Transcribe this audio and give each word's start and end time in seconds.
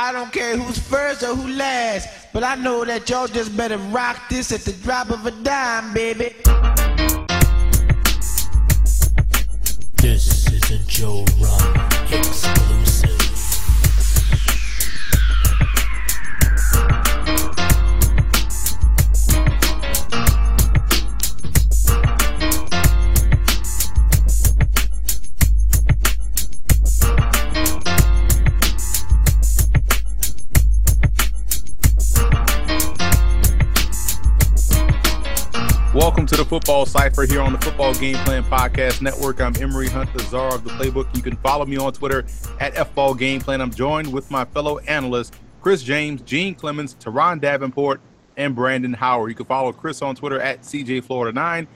I 0.00 0.12
don't 0.12 0.32
care 0.32 0.56
who's 0.56 0.78
first 0.78 1.24
or 1.24 1.34
who 1.34 1.48
last, 1.48 2.08
but 2.32 2.44
I 2.44 2.54
know 2.54 2.84
that 2.84 3.10
y'all 3.10 3.26
just 3.26 3.56
better 3.56 3.78
rock 3.90 4.28
this 4.30 4.52
at 4.52 4.60
the 4.60 4.72
drop 4.74 5.10
of 5.10 5.26
a 5.26 5.32
dime, 5.32 5.92
baby. 5.92 6.36
This 9.96 10.46
is 10.52 10.70
a 10.70 10.78
Joe 10.86 11.24
Football 36.78 37.00
Cipher 37.00 37.26
here 37.26 37.40
on 37.40 37.52
the 37.52 37.58
Football 37.58 37.92
Game 37.94 38.14
Plan 38.18 38.44
Podcast 38.44 39.02
Network. 39.02 39.40
I'm 39.40 39.52
Emery 39.60 39.88
Hunt, 39.88 40.12
the 40.12 40.22
czar 40.22 40.54
of 40.54 40.62
the 40.62 40.70
playbook. 40.70 41.12
You 41.16 41.22
can 41.22 41.34
follow 41.38 41.66
me 41.66 41.76
on 41.76 41.92
Twitter 41.92 42.24
at 42.60 42.72
FBall 42.74 43.18
Game 43.18 43.40
Plan. 43.40 43.60
I'm 43.60 43.72
joined 43.72 44.12
with 44.12 44.30
my 44.30 44.44
fellow 44.44 44.78
analysts, 44.78 45.36
Chris 45.60 45.82
James, 45.82 46.20
Gene 46.20 46.54
Clemens, 46.54 46.94
Teron 46.94 47.40
Davenport, 47.40 48.00
and 48.36 48.54
Brandon 48.54 48.92
Howard. 48.92 49.28
You 49.28 49.34
can 49.34 49.46
follow 49.46 49.72
Chris 49.72 50.02
on 50.02 50.14
Twitter 50.14 50.40
at 50.40 50.60
CJ 50.60 51.02
Florida9, 51.02 51.66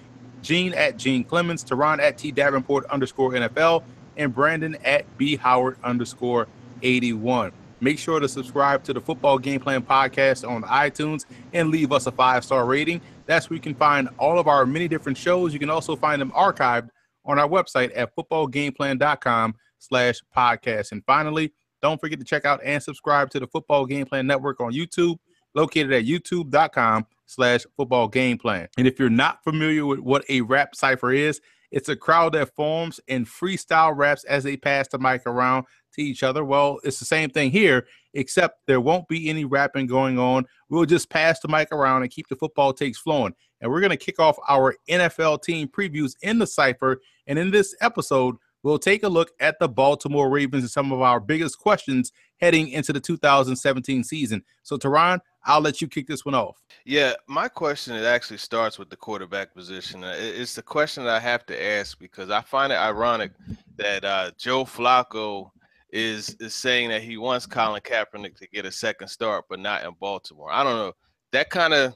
Gene 0.40 0.72
at 0.72 0.98
Gene 0.98 1.24
Clemens, 1.24 1.64
Teron 1.64 1.98
at 1.98 2.16
T 2.16 2.30
Davenport 2.30 2.84
underscore 2.84 3.32
NFL, 3.32 3.82
and 4.16 4.32
Brandon 4.32 4.76
at 4.84 5.18
B 5.18 5.34
Howard 5.34 5.78
underscore 5.82 6.46
81. 6.80 7.50
Make 7.80 7.98
sure 7.98 8.20
to 8.20 8.28
subscribe 8.28 8.84
to 8.84 8.92
the 8.92 9.00
Football 9.00 9.40
Game 9.40 9.58
Plan 9.58 9.82
podcast 9.82 10.48
on 10.48 10.62
iTunes 10.62 11.26
and 11.52 11.70
leave 11.70 11.90
us 11.90 12.06
a 12.06 12.12
five 12.12 12.44
star 12.44 12.64
rating. 12.64 13.00
That's 13.26 13.48
where 13.48 13.56
you 13.56 13.60
can 13.60 13.74
find 13.74 14.08
all 14.18 14.38
of 14.38 14.48
our 14.48 14.66
many 14.66 14.88
different 14.88 15.18
shows. 15.18 15.52
You 15.52 15.58
can 15.58 15.70
also 15.70 15.96
find 15.96 16.20
them 16.20 16.32
archived 16.32 16.88
on 17.24 17.38
our 17.38 17.48
website 17.48 17.92
at 17.94 18.14
footballgameplan.com 18.16 19.54
slash 19.78 20.20
podcast. 20.36 20.92
And 20.92 21.04
finally, 21.04 21.52
don't 21.80 22.00
forget 22.00 22.18
to 22.18 22.24
check 22.24 22.44
out 22.44 22.60
and 22.64 22.82
subscribe 22.82 23.30
to 23.30 23.40
the 23.40 23.46
Football 23.46 23.86
Game 23.86 24.06
Plan 24.06 24.26
Network 24.26 24.60
on 24.60 24.72
YouTube, 24.72 25.18
located 25.54 25.92
at 25.92 26.04
youtube.com 26.04 27.06
slash 27.26 27.66
football 27.76 28.08
game 28.08 28.38
plan. 28.38 28.68
And 28.78 28.86
if 28.86 28.98
you're 28.98 29.10
not 29.10 29.42
familiar 29.42 29.84
with 29.86 30.00
what 30.00 30.24
a 30.28 30.42
rap 30.42 30.74
cipher 30.74 31.12
is, 31.12 31.40
it's 31.70 31.88
a 31.88 31.96
crowd 31.96 32.34
that 32.34 32.54
forms 32.54 33.00
and 33.08 33.26
freestyle 33.26 33.96
raps 33.96 34.24
as 34.24 34.44
they 34.44 34.56
pass 34.56 34.88
the 34.88 34.98
mic 34.98 35.22
around 35.26 35.64
to 35.94 36.02
each 36.02 36.22
other. 36.22 36.44
Well, 36.44 36.78
it's 36.84 36.98
the 36.98 37.06
same 37.06 37.30
thing 37.30 37.50
here, 37.50 37.86
except 38.14 38.66
there 38.66 38.80
won't 38.80 39.08
be 39.08 39.28
any 39.28 39.44
rapping 39.44 39.86
going 39.86 40.18
on. 40.18 40.46
We'll 40.68 40.86
just 40.86 41.10
pass 41.10 41.40
the 41.40 41.48
mic 41.48 41.72
around 41.72 42.02
and 42.02 42.10
keep 42.10 42.28
the 42.28 42.36
football 42.36 42.72
takes 42.72 42.98
flowing. 42.98 43.34
And 43.60 43.70
we're 43.70 43.80
going 43.80 43.90
to 43.90 43.96
kick 43.96 44.18
off 44.18 44.36
our 44.48 44.74
NFL 44.88 45.42
team 45.42 45.68
previews 45.68 46.14
in 46.22 46.38
the 46.38 46.46
cipher. 46.46 47.00
And 47.26 47.38
in 47.38 47.50
this 47.50 47.74
episode, 47.80 48.36
we'll 48.62 48.78
take 48.78 49.02
a 49.02 49.08
look 49.08 49.30
at 49.40 49.58
the 49.58 49.68
Baltimore 49.68 50.30
Ravens 50.30 50.64
and 50.64 50.70
some 50.70 50.92
of 50.92 51.00
our 51.00 51.20
biggest 51.20 51.58
questions 51.58 52.12
heading 52.40 52.68
into 52.68 52.92
the 52.92 53.00
2017 53.00 54.02
season. 54.02 54.42
So, 54.62 54.76
Teron, 54.76 55.20
I'll 55.44 55.60
let 55.60 55.80
you 55.80 55.88
kick 55.88 56.06
this 56.06 56.24
one 56.24 56.34
off. 56.34 56.60
Yeah, 56.84 57.14
my 57.28 57.48
question 57.48 57.94
it 57.94 58.04
actually 58.04 58.38
starts 58.38 58.78
with 58.78 58.90
the 58.90 58.96
quarterback 58.96 59.54
position. 59.54 60.04
Uh, 60.04 60.14
It's 60.16 60.54
the 60.54 60.62
question 60.62 61.04
that 61.04 61.14
I 61.14 61.20
have 61.20 61.46
to 61.46 61.64
ask 61.64 61.98
because 61.98 62.30
I 62.30 62.40
find 62.40 62.72
it 62.72 62.76
ironic 62.76 63.32
that 63.76 64.04
uh, 64.04 64.30
Joe 64.38 64.64
Flacco 64.64 65.50
is 65.92 66.34
is 66.40 66.54
saying 66.54 66.88
that 66.88 67.02
he 67.02 67.16
wants 67.18 67.46
Colin 67.46 67.82
Kaepernick 67.82 68.36
to 68.38 68.48
get 68.48 68.64
a 68.64 68.72
second 68.72 69.08
start, 69.08 69.44
but 69.48 69.60
not 69.60 69.84
in 69.84 69.92
Baltimore. 70.00 70.50
I 70.50 70.64
don't 70.64 70.76
know. 70.76 70.92
That 71.32 71.50
kind 71.50 71.74
of 71.74 71.94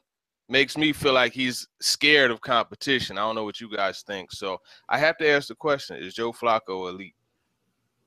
makes 0.49 0.77
me 0.77 0.93
feel 0.93 1.13
like 1.15 1.33
he's 1.33 1.67
scared 1.81 2.31
of 2.31 2.41
competition. 2.41 3.19
I 3.19 3.23
don't 3.23 3.35
know 3.35 3.45
what 3.45 3.61
you 3.61 3.75
guys 3.75 4.03
think. 4.03 4.33
So 4.33 4.59
I 4.89 4.99
have 4.99 5.17
to 5.19 5.29
ask 5.29 5.49
the 5.49 5.55
question: 5.55 5.97
Is 5.97 6.15
Joe 6.15 6.33
Flacco 6.33 6.91
elite? 6.91 7.15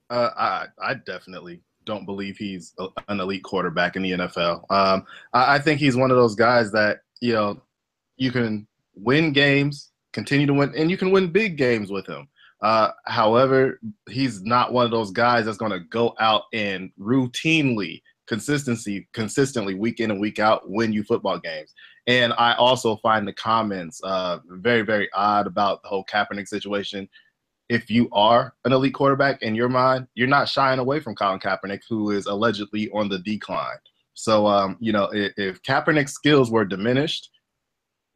Uh, 0.09 0.29
I 0.37 0.65
I 0.81 0.93
definitely 0.93 1.61
don't 1.85 2.05
believe 2.05 2.37
he's 2.37 2.73
a, 2.77 2.87
an 3.07 3.19
elite 3.19 3.43
quarterback 3.43 3.95
in 3.95 4.03
the 4.03 4.11
NFL. 4.11 4.63
Um, 4.69 5.05
I, 5.33 5.55
I 5.55 5.59
think 5.59 5.79
he's 5.79 5.95
one 5.95 6.11
of 6.11 6.17
those 6.17 6.35
guys 6.35 6.71
that 6.71 6.99
you 7.19 7.33
know 7.33 7.61
you 8.17 8.31
can 8.31 8.67
win 8.95 9.33
games, 9.33 9.91
continue 10.13 10.45
to 10.45 10.53
win, 10.53 10.73
and 10.77 10.91
you 10.91 10.97
can 10.97 11.11
win 11.11 11.31
big 11.31 11.57
games 11.57 11.91
with 11.91 12.05
him. 12.05 12.27
Uh, 12.61 12.91
however, 13.05 13.79
he's 14.09 14.41
not 14.43 14.73
one 14.73 14.85
of 14.85 14.91
those 14.91 15.11
guys 15.11 15.45
that's 15.45 15.57
going 15.57 15.71
to 15.71 15.79
go 15.79 16.13
out 16.19 16.43
and 16.53 16.91
routinely, 16.99 18.01
consistency, 18.27 19.07
consistently, 19.13 19.75
week 19.75 19.99
in 19.99 20.11
and 20.11 20.19
week 20.19 20.39
out, 20.39 20.69
win 20.69 20.91
you 20.91 21.03
football 21.03 21.39
games. 21.39 21.73
And 22.07 22.33
I 22.37 22.53
also 22.55 22.97
find 22.97 23.27
the 23.27 23.33
comments 23.33 24.01
uh, 24.03 24.39
very, 24.47 24.81
very 24.81 25.09
odd 25.13 25.47
about 25.47 25.83
the 25.83 25.89
whole 25.89 26.05
Kaepernick 26.05 26.47
situation 26.47 27.07
if 27.69 27.89
you 27.89 28.09
are 28.11 28.53
an 28.65 28.73
elite 28.73 28.95
quarterback 28.95 29.43
in 29.43 29.55
your 29.55 29.69
mind, 29.69 30.07
you're 30.15 30.27
not 30.27 30.49
shying 30.49 30.79
away 30.79 30.99
from 30.99 31.15
Colin 31.15 31.39
Kaepernick, 31.39 31.81
who 31.87 32.11
is 32.11 32.25
allegedly 32.25 32.89
on 32.93 33.07
the 33.07 33.19
decline. 33.19 33.77
So, 34.15 34.47
um, 34.47 34.75
you 34.79 34.91
know, 34.91 35.05
if, 35.13 35.33
if 35.37 35.61
Kaepernick's 35.61 36.13
skills 36.13 36.51
were 36.51 36.65
diminished, 36.65 37.29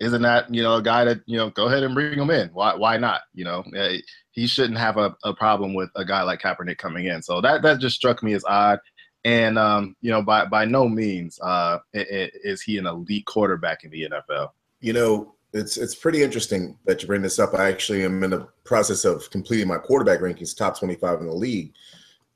isn't 0.04 0.22
that 0.22 0.54
you 0.54 0.62
know 0.62 0.76
a 0.76 0.82
guy 0.82 1.06
that 1.06 1.22
you 1.26 1.38
know 1.38 1.50
go 1.50 1.68
ahead 1.68 1.84
and 1.84 1.96
bring 1.96 2.20
him 2.20 2.30
in? 2.30 2.50
Why 2.50 2.76
why 2.76 2.98
not? 2.98 3.22
You 3.34 3.46
know, 3.46 3.64
eh, 3.76 4.00
he 4.32 4.48
shouldn't 4.48 4.78
have 4.78 4.98
a, 4.98 5.16
a 5.24 5.34
problem 5.34 5.74
with 5.74 5.90
a 5.96 6.04
guy 6.04 6.24
like 6.24 6.42
Kaepernick 6.42 6.78
coming 6.78 7.06
in. 7.06 7.22
So 7.22 7.42
that 7.42 7.62
that 7.62 7.80
just 7.80 7.96
struck 7.96 8.22
me 8.22 8.34
as 8.34 8.44
odd. 8.46 8.80
And 9.26 9.58
um, 9.58 9.96
you 10.02 10.12
know, 10.12 10.22
by 10.22 10.46
by 10.46 10.66
no 10.66 10.88
means 10.88 11.40
uh, 11.42 11.80
is 11.94 12.62
he 12.62 12.78
an 12.78 12.88
elite 12.88 13.26
quarterback 13.26 13.84
in 13.84 13.92
the 13.92 14.10
NFL. 14.10 14.50
You 14.82 14.94
know, 14.94 15.36
it's 15.54 15.78
it's 15.78 15.96
pretty 15.96 16.22
interesting 16.22 16.78
that 16.86 17.02
you 17.02 17.08
bring 17.08 17.22
this 17.22 17.40
up. 17.40 17.54
I 17.54 17.70
actually 17.70 18.04
am 18.04 18.24
in 18.24 18.32
the 18.32 18.48
process 18.66 19.06
of 19.06 19.30
completing 19.30 19.68
my 19.68 19.78
quarterback 19.78 20.20
rankings, 20.20 20.56
top 20.56 20.78
25 20.78 21.22
in 21.22 21.28
the 21.28 21.34
league. 21.34 21.74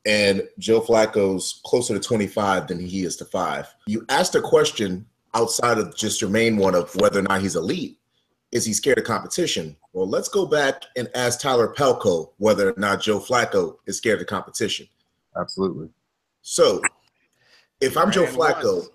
And 0.06 0.44
Joe 0.58 0.80
Flacco's 0.80 1.60
closer 1.66 1.94
to 1.94 2.00
25 2.00 2.68
than 2.68 2.80
he 2.80 3.04
is 3.04 3.18
to 3.18 3.26
five. 3.26 3.68
You 3.88 4.06
asked 4.08 4.36
a 4.36 4.42
question 4.42 5.06
outside 5.38 5.78
of 5.78 5.96
just 5.96 6.20
your 6.20 6.32
main 6.32 6.58
one 6.58 6.74
of 6.74 6.94
whether 6.96 7.20
or 7.20 7.24
not 7.24 7.42
he's 7.42 7.56
elite. 7.56 8.00
Is 8.52 8.66
he 8.66 8.74
scared 8.74 8.98
of 8.98 9.04
competition? 9.04 9.76
Well, 9.94 10.10
let's 10.10 10.30
go 10.30 10.46
back 10.46 10.84
and 10.96 11.10
ask 11.14 11.40
Tyler 11.40 11.74
Pelko 11.78 12.32
whether 12.38 12.72
or 12.72 12.74
not 12.78 13.02
Joe 13.02 13.20
Flacco 13.20 13.76
is 13.86 13.98
scared 13.98 14.22
of 14.22 14.28
competition. 14.28 14.88
Absolutely. 15.40 15.90
So, 16.42 16.82
if 17.82 17.98
I'm 17.98 18.10
Joe 18.12 18.26
Flacco, 18.26 18.76
once. 18.78 18.90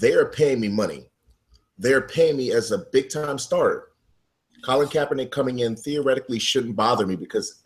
they're 0.00 0.30
paying 0.30 0.60
me 0.60 0.68
money. 0.68 1.10
They're 1.76 2.06
paying 2.06 2.36
me 2.36 2.52
as 2.52 2.70
a 2.70 2.86
big 2.92 3.10
time 3.10 3.38
starter. 3.38 3.88
Colin 4.64 4.88
Kaepernick 4.88 5.30
coming 5.30 5.58
in 5.58 5.74
theoretically 5.76 6.38
shouldn't 6.38 6.76
bother 6.76 7.06
me 7.06 7.16
because 7.16 7.64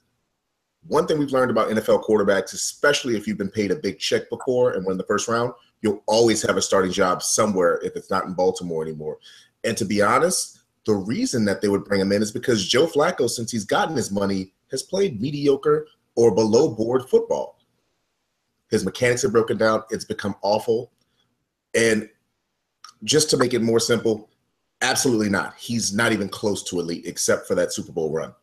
one 0.88 1.06
thing 1.06 1.18
we've 1.18 1.32
learned 1.32 1.50
about 1.50 1.68
NFL 1.68 2.04
quarterbacks, 2.04 2.54
especially 2.54 3.16
if 3.16 3.26
you've 3.26 3.38
been 3.38 3.50
paid 3.50 3.70
a 3.70 3.76
big 3.76 3.98
check 3.98 4.30
before 4.30 4.72
and 4.72 4.84
won 4.84 4.96
the 4.96 5.04
first 5.04 5.28
round, 5.28 5.52
you'll 5.82 6.02
always 6.06 6.42
have 6.42 6.56
a 6.56 6.62
starting 6.62 6.92
job 6.92 7.22
somewhere 7.22 7.80
if 7.82 7.96
it's 7.96 8.10
not 8.10 8.24
in 8.24 8.34
Baltimore 8.34 8.82
anymore. 8.82 9.18
And 9.64 9.76
to 9.76 9.84
be 9.84 10.02
honest, 10.02 10.60
the 10.86 10.94
reason 10.94 11.44
that 11.46 11.60
they 11.60 11.68
would 11.68 11.84
bring 11.84 12.00
him 12.00 12.12
in 12.12 12.22
is 12.22 12.32
because 12.32 12.66
Joe 12.66 12.86
Flacco, 12.86 13.28
since 13.28 13.50
he's 13.50 13.64
gotten 13.64 13.96
his 13.96 14.10
money, 14.10 14.52
has 14.70 14.82
played 14.82 15.20
mediocre 15.20 15.86
or 16.14 16.34
below 16.34 16.74
board 16.74 17.08
football. 17.08 17.58
His 18.70 18.84
mechanics 18.84 19.22
have 19.22 19.32
broken 19.32 19.56
down. 19.56 19.82
It's 19.90 20.04
become 20.04 20.34
awful. 20.42 20.92
And 21.74 22.08
just 23.04 23.30
to 23.30 23.36
make 23.36 23.54
it 23.54 23.62
more 23.62 23.80
simple, 23.80 24.30
absolutely 24.82 25.28
not. 25.28 25.54
He's 25.56 25.92
not 25.92 26.12
even 26.12 26.28
close 26.28 26.62
to 26.64 26.80
elite 26.80 27.06
except 27.06 27.46
for 27.46 27.54
that 27.54 27.72
Super 27.72 27.92
Bowl 27.92 28.12
run. 28.12 28.34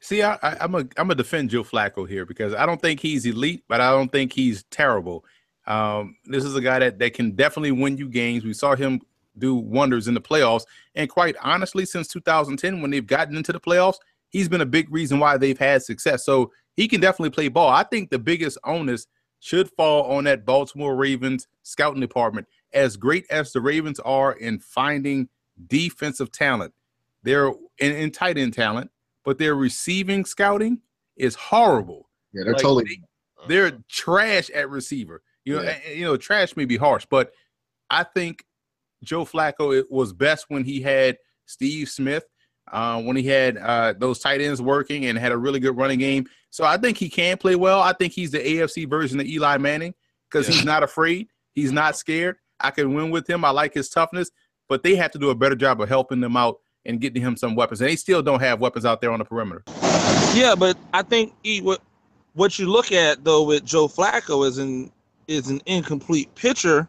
See, 0.00 0.22
I, 0.22 0.38
I'm 0.42 0.74
a 0.74 0.86
I'm 0.98 1.10
a 1.10 1.14
defend 1.14 1.50
Joe 1.50 1.64
Flacco 1.64 2.06
here 2.06 2.26
because 2.26 2.52
I 2.54 2.66
don't 2.66 2.80
think 2.80 3.00
he's 3.00 3.24
elite, 3.24 3.64
but 3.68 3.80
I 3.80 3.90
don't 3.90 4.12
think 4.12 4.34
he's 4.34 4.64
terrible. 4.64 5.24
Um, 5.66 6.16
this 6.26 6.44
is 6.44 6.54
a 6.54 6.60
guy 6.60 6.78
that 6.78 6.98
that 6.98 7.14
can 7.14 7.32
definitely 7.32 7.72
win 7.72 7.96
you 7.96 8.08
games. 8.08 8.44
We 8.44 8.52
saw 8.52 8.74
him 8.74 9.00
do 9.38 9.54
wonders 9.54 10.06
in 10.08 10.14
the 10.14 10.20
playoffs, 10.20 10.64
and 10.94 11.08
quite 11.08 11.36
honestly, 11.42 11.84
since 11.84 12.08
2010, 12.08 12.80
when 12.80 12.90
they've 12.90 13.06
gotten 13.06 13.36
into 13.36 13.52
the 13.52 13.60
playoffs, 13.60 13.96
he's 14.28 14.48
been 14.48 14.60
a 14.60 14.66
big 14.66 14.92
reason 14.92 15.18
why 15.18 15.36
they've 15.36 15.58
had 15.58 15.82
success. 15.82 16.24
So 16.24 16.52
he 16.76 16.88
can 16.88 17.00
definitely 17.00 17.30
play 17.30 17.48
ball. 17.48 17.68
I 17.68 17.84
think 17.84 18.10
the 18.10 18.18
biggest 18.18 18.58
onus 18.64 19.06
should 19.40 19.70
fall 19.70 20.04
on 20.04 20.24
that 20.24 20.44
Baltimore 20.44 20.96
Ravens 20.96 21.46
scouting 21.62 22.00
department. 22.00 22.46
As 22.72 22.96
great 22.96 23.26
as 23.30 23.52
the 23.52 23.60
Ravens 23.60 24.00
are 24.00 24.32
in 24.32 24.58
finding 24.58 25.28
defensive 25.68 26.32
talent, 26.32 26.72
they're 27.22 27.48
in, 27.78 27.92
in 27.92 28.10
tight 28.10 28.38
end 28.38 28.54
talent, 28.54 28.90
but 29.24 29.38
their 29.38 29.54
receiving 29.54 30.24
scouting 30.24 30.80
is 31.16 31.34
horrible. 31.34 32.08
Yeah, 32.32 32.44
they're 32.44 32.52
Like, 32.54 32.62
totally. 32.62 33.00
They're 33.46 33.78
trash 33.88 34.50
at 34.50 34.70
receiver. 34.70 35.22
You 35.44 35.56
know, 35.56 35.62
Yeah. 35.62 35.90
you 35.90 36.04
know, 36.04 36.16
trash 36.16 36.56
may 36.56 36.64
be 36.64 36.76
harsh, 36.76 37.06
but 37.10 37.32
I 37.90 38.02
think 38.04 38.44
Joe 39.02 39.24
Flacco 39.24 39.76
it 39.78 39.90
was 39.90 40.12
best 40.12 40.46
when 40.48 40.64
he 40.64 40.80
had 40.80 41.18
Steve 41.46 41.88
Smith, 41.90 42.24
uh, 42.72 43.00
when 43.02 43.16
he 43.16 43.24
had 43.26 43.58
uh, 43.58 43.92
those 43.98 44.18
tight 44.20 44.40
ends 44.40 44.62
working 44.62 45.04
and 45.06 45.18
had 45.18 45.32
a 45.32 45.36
really 45.36 45.60
good 45.60 45.76
running 45.76 45.98
game. 45.98 46.26
So 46.50 46.64
I 46.64 46.78
think 46.78 46.96
he 46.96 47.10
can 47.10 47.36
play 47.36 47.56
well. 47.56 47.80
I 47.82 47.92
think 47.92 48.12
he's 48.14 48.30
the 48.30 48.38
AFC 48.38 48.88
version 48.88 49.20
of 49.20 49.26
Eli 49.26 49.58
Manning. 49.58 49.94
because 50.30 50.48
Yeah. 50.48 50.54
he's 50.56 50.64
not 50.64 50.82
afraid. 50.82 51.28
He's 51.52 51.70
not 51.70 51.96
scared. 51.96 52.36
I 52.58 52.70
can 52.72 52.92
win 52.94 53.10
with 53.10 53.28
him. 53.30 53.44
I 53.44 53.50
like 53.50 53.72
his 53.74 53.88
toughness, 53.88 54.30
but 54.68 54.82
they 54.82 54.96
have 54.96 55.12
to 55.12 55.18
do 55.18 55.30
a 55.30 55.34
better 55.34 55.54
job 55.54 55.80
of 55.80 55.88
helping 55.88 56.18
them 56.20 56.36
out 56.36 56.56
and 56.86 57.00
getting 57.00 57.22
him 57.22 57.36
some 57.36 57.54
weapons. 57.54 57.80
And 57.80 57.88
they 57.90 57.94
still 57.96 58.20
don't 58.22 58.40
have 58.40 58.58
weapons 58.58 58.84
out 58.84 59.00
there 59.00 59.12
on 59.12 59.18
the 59.20 59.24
perimeter. 59.24 59.62
Yeah, 60.34 60.54
but 60.58 60.76
I 60.92 61.02
think 61.02 61.34
E, 61.44 61.60
what 61.60 61.82
what 62.32 62.58
you 62.58 62.66
look 62.68 62.90
at 62.90 63.22
though 63.22 63.44
with 63.44 63.64
Joe 63.64 63.86
Flacco 63.86 64.44
is 64.48 64.58
an 64.58 64.90
is 65.28 65.48
an 65.48 65.60
incomplete 65.66 66.34
picture 66.34 66.88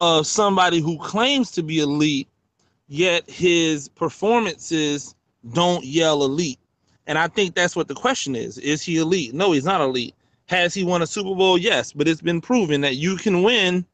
of 0.00 0.26
somebody 0.26 0.80
who 0.80 0.98
claims 0.98 1.50
to 1.52 1.62
be 1.62 1.80
elite, 1.80 2.28
yet 2.88 3.28
his 3.28 3.88
performances 3.88 5.14
don't 5.52 5.84
yell 5.84 6.22
elite. 6.22 6.58
And 7.06 7.18
I 7.18 7.28
think 7.28 7.54
that's 7.54 7.76
what 7.76 7.88
the 7.88 7.94
question 7.94 8.34
is. 8.34 8.58
Is 8.58 8.82
he 8.82 8.98
elite? 8.98 9.34
No, 9.34 9.52
he's 9.52 9.64
not 9.64 9.80
elite. 9.80 10.14
Has 10.46 10.74
he 10.74 10.84
won 10.84 11.02
a 11.02 11.06
Super 11.06 11.34
Bowl? 11.34 11.58
Yes, 11.58 11.92
but 11.92 12.08
it's 12.08 12.20
been 12.20 12.40
proven 12.40 12.80
that 12.82 12.96
you 12.96 13.16
can 13.16 13.42
win 13.42 13.84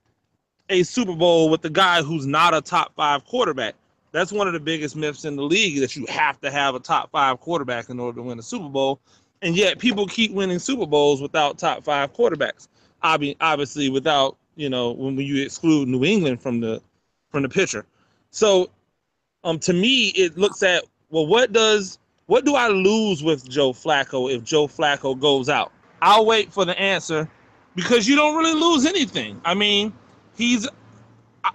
a 0.68 0.82
Super 0.82 1.14
Bowl 1.14 1.50
with 1.50 1.62
the 1.62 1.70
guy 1.70 2.02
who's 2.02 2.26
not 2.26 2.54
a 2.54 2.60
top 2.60 2.94
five 2.94 3.24
quarterback. 3.24 3.74
That's 4.12 4.32
one 4.32 4.46
of 4.46 4.52
the 4.52 4.60
biggest 4.60 4.94
myths 4.94 5.24
in 5.24 5.36
the 5.36 5.42
league 5.42 5.80
that 5.80 5.96
you 5.96 6.04
have 6.06 6.40
to 6.42 6.50
have 6.50 6.74
a 6.74 6.80
top 6.80 7.10
five 7.10 7.40
quarterback 7.40 7.88
in 7.88 7.98
order 7.98 8.16
to 8.16 8.22
win 8.22 8.38
a 8.38 8.42
Super 8.42 8.68
Bowl. 8.68 9.00
And 9.40 9.56
yet 9.56 9.78
people 9.78 10.06
keep 10.06 10.32
winning 10.32 10.58
Super 10.58 10.86
Bowls 10.86 11.20
without 11.20 11.58
top 11.58 11.84
five 11.84 12.12
quarterbacks. 12.12 12.68
Obvi- 13.02 13.36
Obviously, 13.40 13.90
without, 13.90 14.36
you 14.56 14.68
know, 14.68 14.92
when 14.92 15.16
you 15.18 15.42
exclude 15.42 15.88
New 15.88 16.04
England 16.04 16.40
from 16.40 16.60
the 16.60 16.80
from 17.30 17.42
the 17.42 17.48
picture. 17.48 17.86
So 18.30 18.70
um 19.44 19.58
to 19.60 19.72
me 19.72 20.08
it 20.08 20.36
looks 20.36 20.62
at 20.62 20.84
well 21.10 21.26
what 21.26 21.52
does 21.52 21.98
what 22.26 22.44
do 22.44 22.54
I 22.54 22.68
lose 22.68 23.22
with 23.22 23.48
Joe 23.48 23.72
Flacco 23.72 24.32
if 24.34 24.44
Joe 24.44 24.66
Flacco 24.66 25.18
goes 25.18 25.48
out? 25.48 25.72
I'll 26.00 26.24
wait 26.26 26.52
for 26.52 26.64
the 26.64 26.78
answer 26.78 27.28
because 27.74 28.08
you 28.08 28.16
don't 28.16 28.36
really 28.36 28.58
lose 28.58 28.86
anything. 28.86 29.40
I 29.44 29.54
mean, 29.54 29.92
he's 30.36 30.68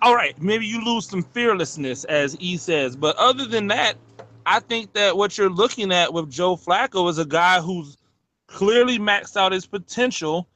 all 0.02 0.16
right, 0.16 0.40
maybe 0.42 0.66
you 0.66 0.84
lose 0.84 1.08
some 1.08 1.24
fearlessness, 1.24 2.04
as 2.06 2.36
E 2.40 2.58
says, 2.58 2.96
but 2.96 3.16
other 3.16 3.46
than 3.46 3.68
that, 3.68 3.96
I 4.46 4.60
think 4.60 4.94
that 4.94 5.16
what 5.16 5.38
you're 5.38 5.50
looking 5.50 5.92
at 5.92 6.14
with 6.14 6.30
Joe 6.30 6.56
Flacco 6.56 7.10
is 7.10 7.18
a 7.18 7.26
guy 7.26 7.62
who's 7.62 7.98
clearly 8.48 9.00
maxed 9.00 9.38
out 9.38 9.52
his 9.52 9.66
potential. 9.66 10.48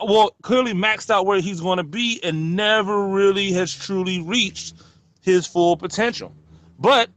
Well, 0.00 0.34
clearly 0.42 0.72
maxed 0.72 1.10
out 1.10 1.26
where 1.26 1.40
he's 1.40 1.60
going 1.60 1.78
to 1.78 1.84
be 1.84 2.20
and 2.22 2.56
never 2.56 3.06
really 3.06 3.52
has 3.52 3.72
truly 3.72 4.20
reached 4.20 4.74
his 5.22 5.46
full 5.46 5.76
potential. 5.76 6.32
But 6.78 7.08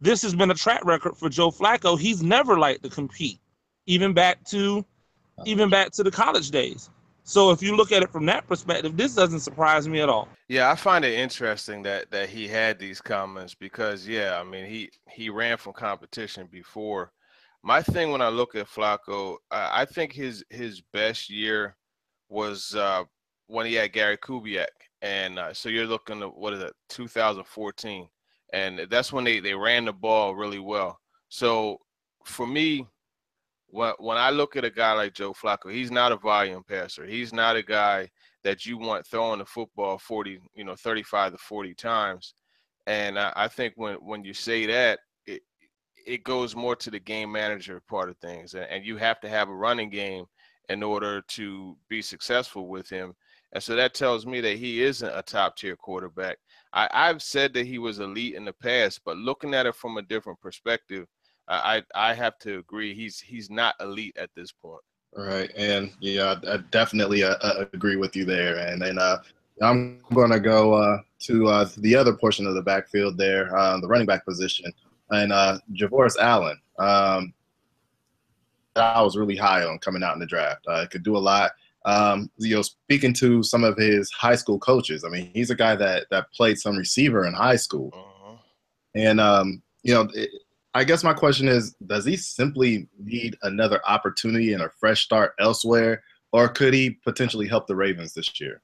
this 0.00 0.22
has 0.22 0.34
been 0.34 0.50
a 0.50 0.54
track 0.54 0.84
record 0.84 1.16
for 1.16 1.28
Joe 1.28 1.50
Flacco. 1.50 1.98
He's 1.98 2.22
never 2.22 2.58
liked 2.58 2.82
to 2.82 2.90
compete, 2.90 3.40
even 3.86 4.12
back 4.12 4.44
to 4.46 4.84
even 5.44 5.68
back 5.68 5.90
to 5.92 6.02
the 6.02 6.10
college 6.10 6.50
days. 6.50 6.90
So 7.24 7.50
if 7.50 7.62
you 7.62 7.74
look 7.74 7.90
at 7.90 8.02
it 8.02 8.10
from 8.10 8.26
that 8.26 8.46
perspective, 8.46 8.96
this 8.96 9.14
doesn't 9.14 9.40
surprise 9.40 9.88
me 9.88 10.00
at 10.00 10.10
all. 10.10 10.28
Yeah, 10.48 10.70
I 10.70 10.74
find 10.74 11.04
it 11.04 11.14
interesting 11.14 11.82
that 11.84 12.10
that 12.10 12.28
he 12.28 12.46
had 12.46 12.78
these 12.78 13.00
comments 13.00 13.54
because 13.54 14.06
yeah, 14.06 14.38
I 14.38 14.44
mean 14.44 14.66
he 14.66 14.90
he 15.10 15.30
ran 15.30 15.56
from 15.56 15.72
competition 15.72 16.48
before. 16.50 17.12
My 17.62 17.82
thing 17.82 18.10
when 18.10 18.20
I 18.20 18.28
look 18.28 18.54
at 18.54 18.68
Flacco, 18.68 19.36
I, 19.50 19.82
I 19.82 19.84
think 19.86 20.12
his 20.12 20.44
his 20.50 20.82
best 20.92 21.30
year 21.30 21.76
was 22.34 22.74
uh, 22.74 23.04
when 23.46 23.64
he 23.64 23.74
had 23.74 23.92
Gary 23.92 24.18
Kubiak, 24.18 24.66
and 25.00 25.38
uh, 25.38 25.54
so 25.54 25.68
you're 25.68 25.86
looking 25.86 26.22
at 26.22 26.36
what 26.36 26.52
is 26.52 26.62
it, 26.62 26.72
2014, 26.88 28.08
and 28.52 28.80
that's 28.90 29.12
when 29.12 29.24
they 29.24 29.40
they 29.40 29.54
ran 29.54 29.84
the 29.84 29.92
ball 29.92 30.34
really 30.34 30.58
well. 30.58 30.98
So 31.28 31.78
for 32.24 32.46
me, 32.46 32.86
when 33.68 33.92
when 33.98 34.18
I 34.18 34.30
look 34.30 34.56
at 34.56 34.64
a 34.64 34.70
guy 34.70 34.92
like 34.92 35.14
Joe 35.14 35.32
Flacco, 35.32 35.72
he's 35.72 35.92
not 35.92 36.12
a 36.12 36.16
volume 36.16 36.64
passer. 36.64 37.06
He's 37.06 37.32
not 37.32 37.56
a 37.56 37.62
guy 37.62 38.10
that 38.42 38.66
you 38.66 38.76
want 38.76 39.06
throwing 39.06 39.38
the 39.38 39.46
football 39.46 39.96
40, 39.96 40.38
you 40.54 40.64
know, 40.64 40.74
35 40.76 41.32
to 41.32 41.38
40 41.38 41.74
times. 41.74 42.34
And 42.86 43.18
I, 43.18 43.48
think 43.48 43.72
when 43.76 43.94
when 43.96 44.24
you 44.24 44.34
say 44.34 44.66
that, 44.66 44.98
it 45.26 45.42
it 46.06 46.24
goes 46.24 46.54
more 46.54 46.76
to 46.76 46.90
the 46.90 47.00
game 47.00 47.32
manager 47.32 47.80
part 47.88 48.10
of 48.10 48.18
things, 48.18 48.54
and 48.54 48.84
you 48.84 48.96
have 48.98 49.20
to 49.20 49.28
have 49.28 49.48
a 49.48 49.54
running 49.54 49.88
game 49.88 50.26
in 50.68 50.82
order 50.82 51.20
to 51.22 51.76
be 51.88 52.02
successful 52.02 52.68
with 52.68 52.88
him. 52.88 53.14
And 53.52 53.62
so 53.62 53.76
that 53.76 53.94
tells 53.94 54.26
me 54.26 54.40
that 54.40 54.56
he 54.56 54.82
isn't 54.82 55.16
a 55.16 55.22
top 55.22 55.56
tier 55.56 55.76
quarterback. 55.76 56.38
I, 56.72 56.88
I've 56.92 57.22
said 57.22 57.54
that 57.54 57.66
he 57.66 57.78
was 57.78 58.00
elite 58.00 58.34
in 58.34 58.44
the 58.44 58.52
past, 58.52 59.00
but 59.04 59.16
looking 59.16 59.54
at 59.54 59.66
it 59.66 59.76
from 59.76 59.96
a 59.96 60.02
different 60.02 60.40
perspective, 60.40 61.06
I 61.46 61.82
I 61.94 62.14
have 62.14 62.38
to 62.38 62.58
agree 62.58 62.94
he's 62.94 63.20
he's 63.20 63.50
not 63.50 63.74
elite 63.80 64.16
at 64.16 64.30
this 64.34 64.50
point. 64.50 64.80
Right, 65.14 65.50
and 65.56 65.92
yeah, 66.00 66.36
I 66.46 66.54
I 66.54 66.56
definitely 66.70 67.22
uh, 67.22 67.36
uh, 67.42 67.66
agree 67.72 67.96
with 67.96 68.16
you 68.16 68.24
there. 68.24 68.56
And 68.56 68.80
then 68.80 68.98
uh, 68.98 69.18
I'm 69.62 70.00
going 70.12 70.30
to 70.30 70.40
go 70.40 70.72
uh, 70.72 70.98
to 71.20 71.46
uh, 71.46 71.68
the 71.78 71.94
other 71.94 72.14
portion 72.14 72.46
of 72.46 72.54
the 72.54 72.62
backfield 72.62 73.16
there, 73.16 73.56
uh, 73.56 73.78
the 73.78 73.86
running 73.86 74.06
back 74.06 74.24
position, 74.24 74.72
and 75.10 75.32
uh, 75.32 75.58
Javorius 75.74 76.16
Allen. 76.18 76.58
Um, 76.78 77.34
I 78.76 79.02
was 79.02 79.16
really 79.16 79.36
high 79.36 79.64
on 79.64 79.78
coming 79.78 80.02
out 80.02 80.14
in 80.14 80.20
the 80.20 80.26
draft. 80.26 80.64
Uh, 80.66 80.86
could 80.90 81.02
do 81.02 81.16
a 81.16 81.18
lot. 81.18 81.52
Um, 81.84 82.30
you 82.38 82.54
know, 82.56 82.62
speaking 82.62 83.12
to 83.14 83.42
some 83.42 83.62
of 83.62 83.76
his 83.76 84.10
high 84.10 84.36
school 84.36 84.58
coaches, 84.58 85.04
I 85.04 85.10
mean, 85.10 85.30
he's 85.34 85.50
a 85.50 85.54
guy 85.54 85.76
that 85.76 86.06
that 86.10 86.32
played 86.32 86.58
some 86.58 86.76
receiver 86.76 87.26
in 87.26 87.34
high 87.34 87.56
school, 87.56 87.92
Mhm. 87.92 88.38
and 88.94 89.20
um, 89.20 89.62
you 89.82 89.92
know, 89.92 90.08
it, 90.14 90.30
I 90.72 90.82
guess 90.84 91.04
my 91.04 91.12
question 91.12 91.46
is, 91.46 91.74
does 91.86 92.04
he 92.04 92.16
simply 92.16 92.88
need 92.98 93.36
another 93.42 93.80
opportunity 93.86 94.54
and 94.54 94.62
a 94.62 94.70
fresh 94.70 95.04
start 95.04 95.34
elsewhere, 95.38 96.02
or 96.32 96.48
could 96.48 96.72
he 96.74 96.90
potentially 96.90 97.46
help 97.46 97.66
the 97.66 97.76
Ravens 97.76 98.14
this 98.14 98.40
year? 98.40 98.62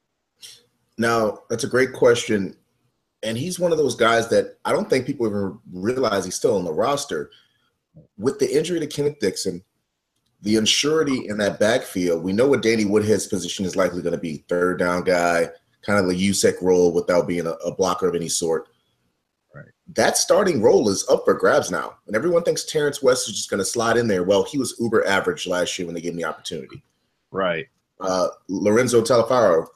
Now, 0.99 1.41
that's 1.51 1.65
a 1.65 1.69
great 1.69 1.93
question. 1.93 2.57
And 3.23 3.37
he's 3.37 3.61
one 3.61 3.71
of 3.71 3.77
those 3.79 3.95
guys 3.95 4.29
that 4.31 4.57
I 4.65 4.73
don't 4.73 4.89
think 4.89 5.05
people 5.07 5.27
even 5.27 5.59
realize 5.71 6.25
he's 6.25 6.35
still 6.37 6.57
on 6.57 6.65
the 6.65 6.73
roster. 6.73 7.31
With 8.17 8.39
the 8.39 8.57
injury 8.57 8.81
to 8.81 8.87
Kenneth 8.87 9.19
Dixon, 9.21 9.63
the 10.43 10.55
unsurety 10.55 11.29
in 11.29 11.37
that 11.39 11.61
backfield, 11.61 12.23
we 12.23 12.33
know 12.33 12.49
what 12.49 12.63
Danny 12.63 12.85
Woodhead's 12.85 13.27
position 13.27 13.65
is 13.65 13.77
likely 13.77 14.03
going 14.03 14.15
to 14.15 14.19
be 14.19 14.45
third 14.49 14.79
down 14.79 15.05
guy, 15.05 15.49
kind 15.83 15.99
of 15.99 16.09
the 16.09 16.15
Juszczyk 16.15 16.63
role 16.63 16.93
without 16.93 17.29
being 17.29 17.47
a, 17.47 17.51
a 17.51 17.75
blocker 17.75 18.09
of 18.09 18.15
any 18.15 18.29
sort. 18.29 18.69
Right. 19.55 19.67
That 19.95 20.17
starting 20.17 20.63
role 20.63 20.89
is 20.89 21.07
up 21.11 21.25
for 21.25 21.35
grabs 21.35 21.71
now. 21.71 21.95
And 22.07 22.17
everyone 22.17 22.43
thinks 22.43 22.65
Terrence 22.65 23.03
West 23.03 23.29
is 23.29 23.37
just 23.37 23.51
going 23.51 23.59
to 23.59 23.65
slide 23.65 23.97
in 23.97 24.09
there. 24.09 24.23
Well, 24.23 24.45
he 24.45 24.57
was 24.59 24.77
uber 24.79 25.07
average 25.07 25.47
last 25.47 25.79
year 25.79 25.87
when 25.87 25.95
they 25.95 26.01
gave 26.01 26.13
him 26.13 26.19
the 26.19 26.25
opportunity 26.25 26.83
Right. 27.31 27.67
uh, 28.01 28.29
Lorenzo 28.49 29.03
Taliaferro, 29.03 29.67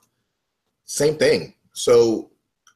same 0.86 1.16
thing. 1.16 1.54
So 1.72 2.30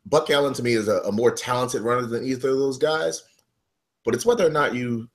Buck 0.06 0.28
Allen 0.30 0.54
to 0.54 0.62
me 0.62 0.72
is 0.74 0.88
a, 0.88 0.98
a 1.00 1.12
more 1.12 1.30
talented 1.30 1.82
runner 1.82 2.06
than 2.06 2.24
either 2.24 2.50
of 2.50 2.58
those 2.58 2.78
guys, 2.78 3.22
but 4.04 4.14
it's 4.14 4.26
whether 4.26 4.46
or 4.46 4.50
not 4.50 4.74
you 4.74 5.08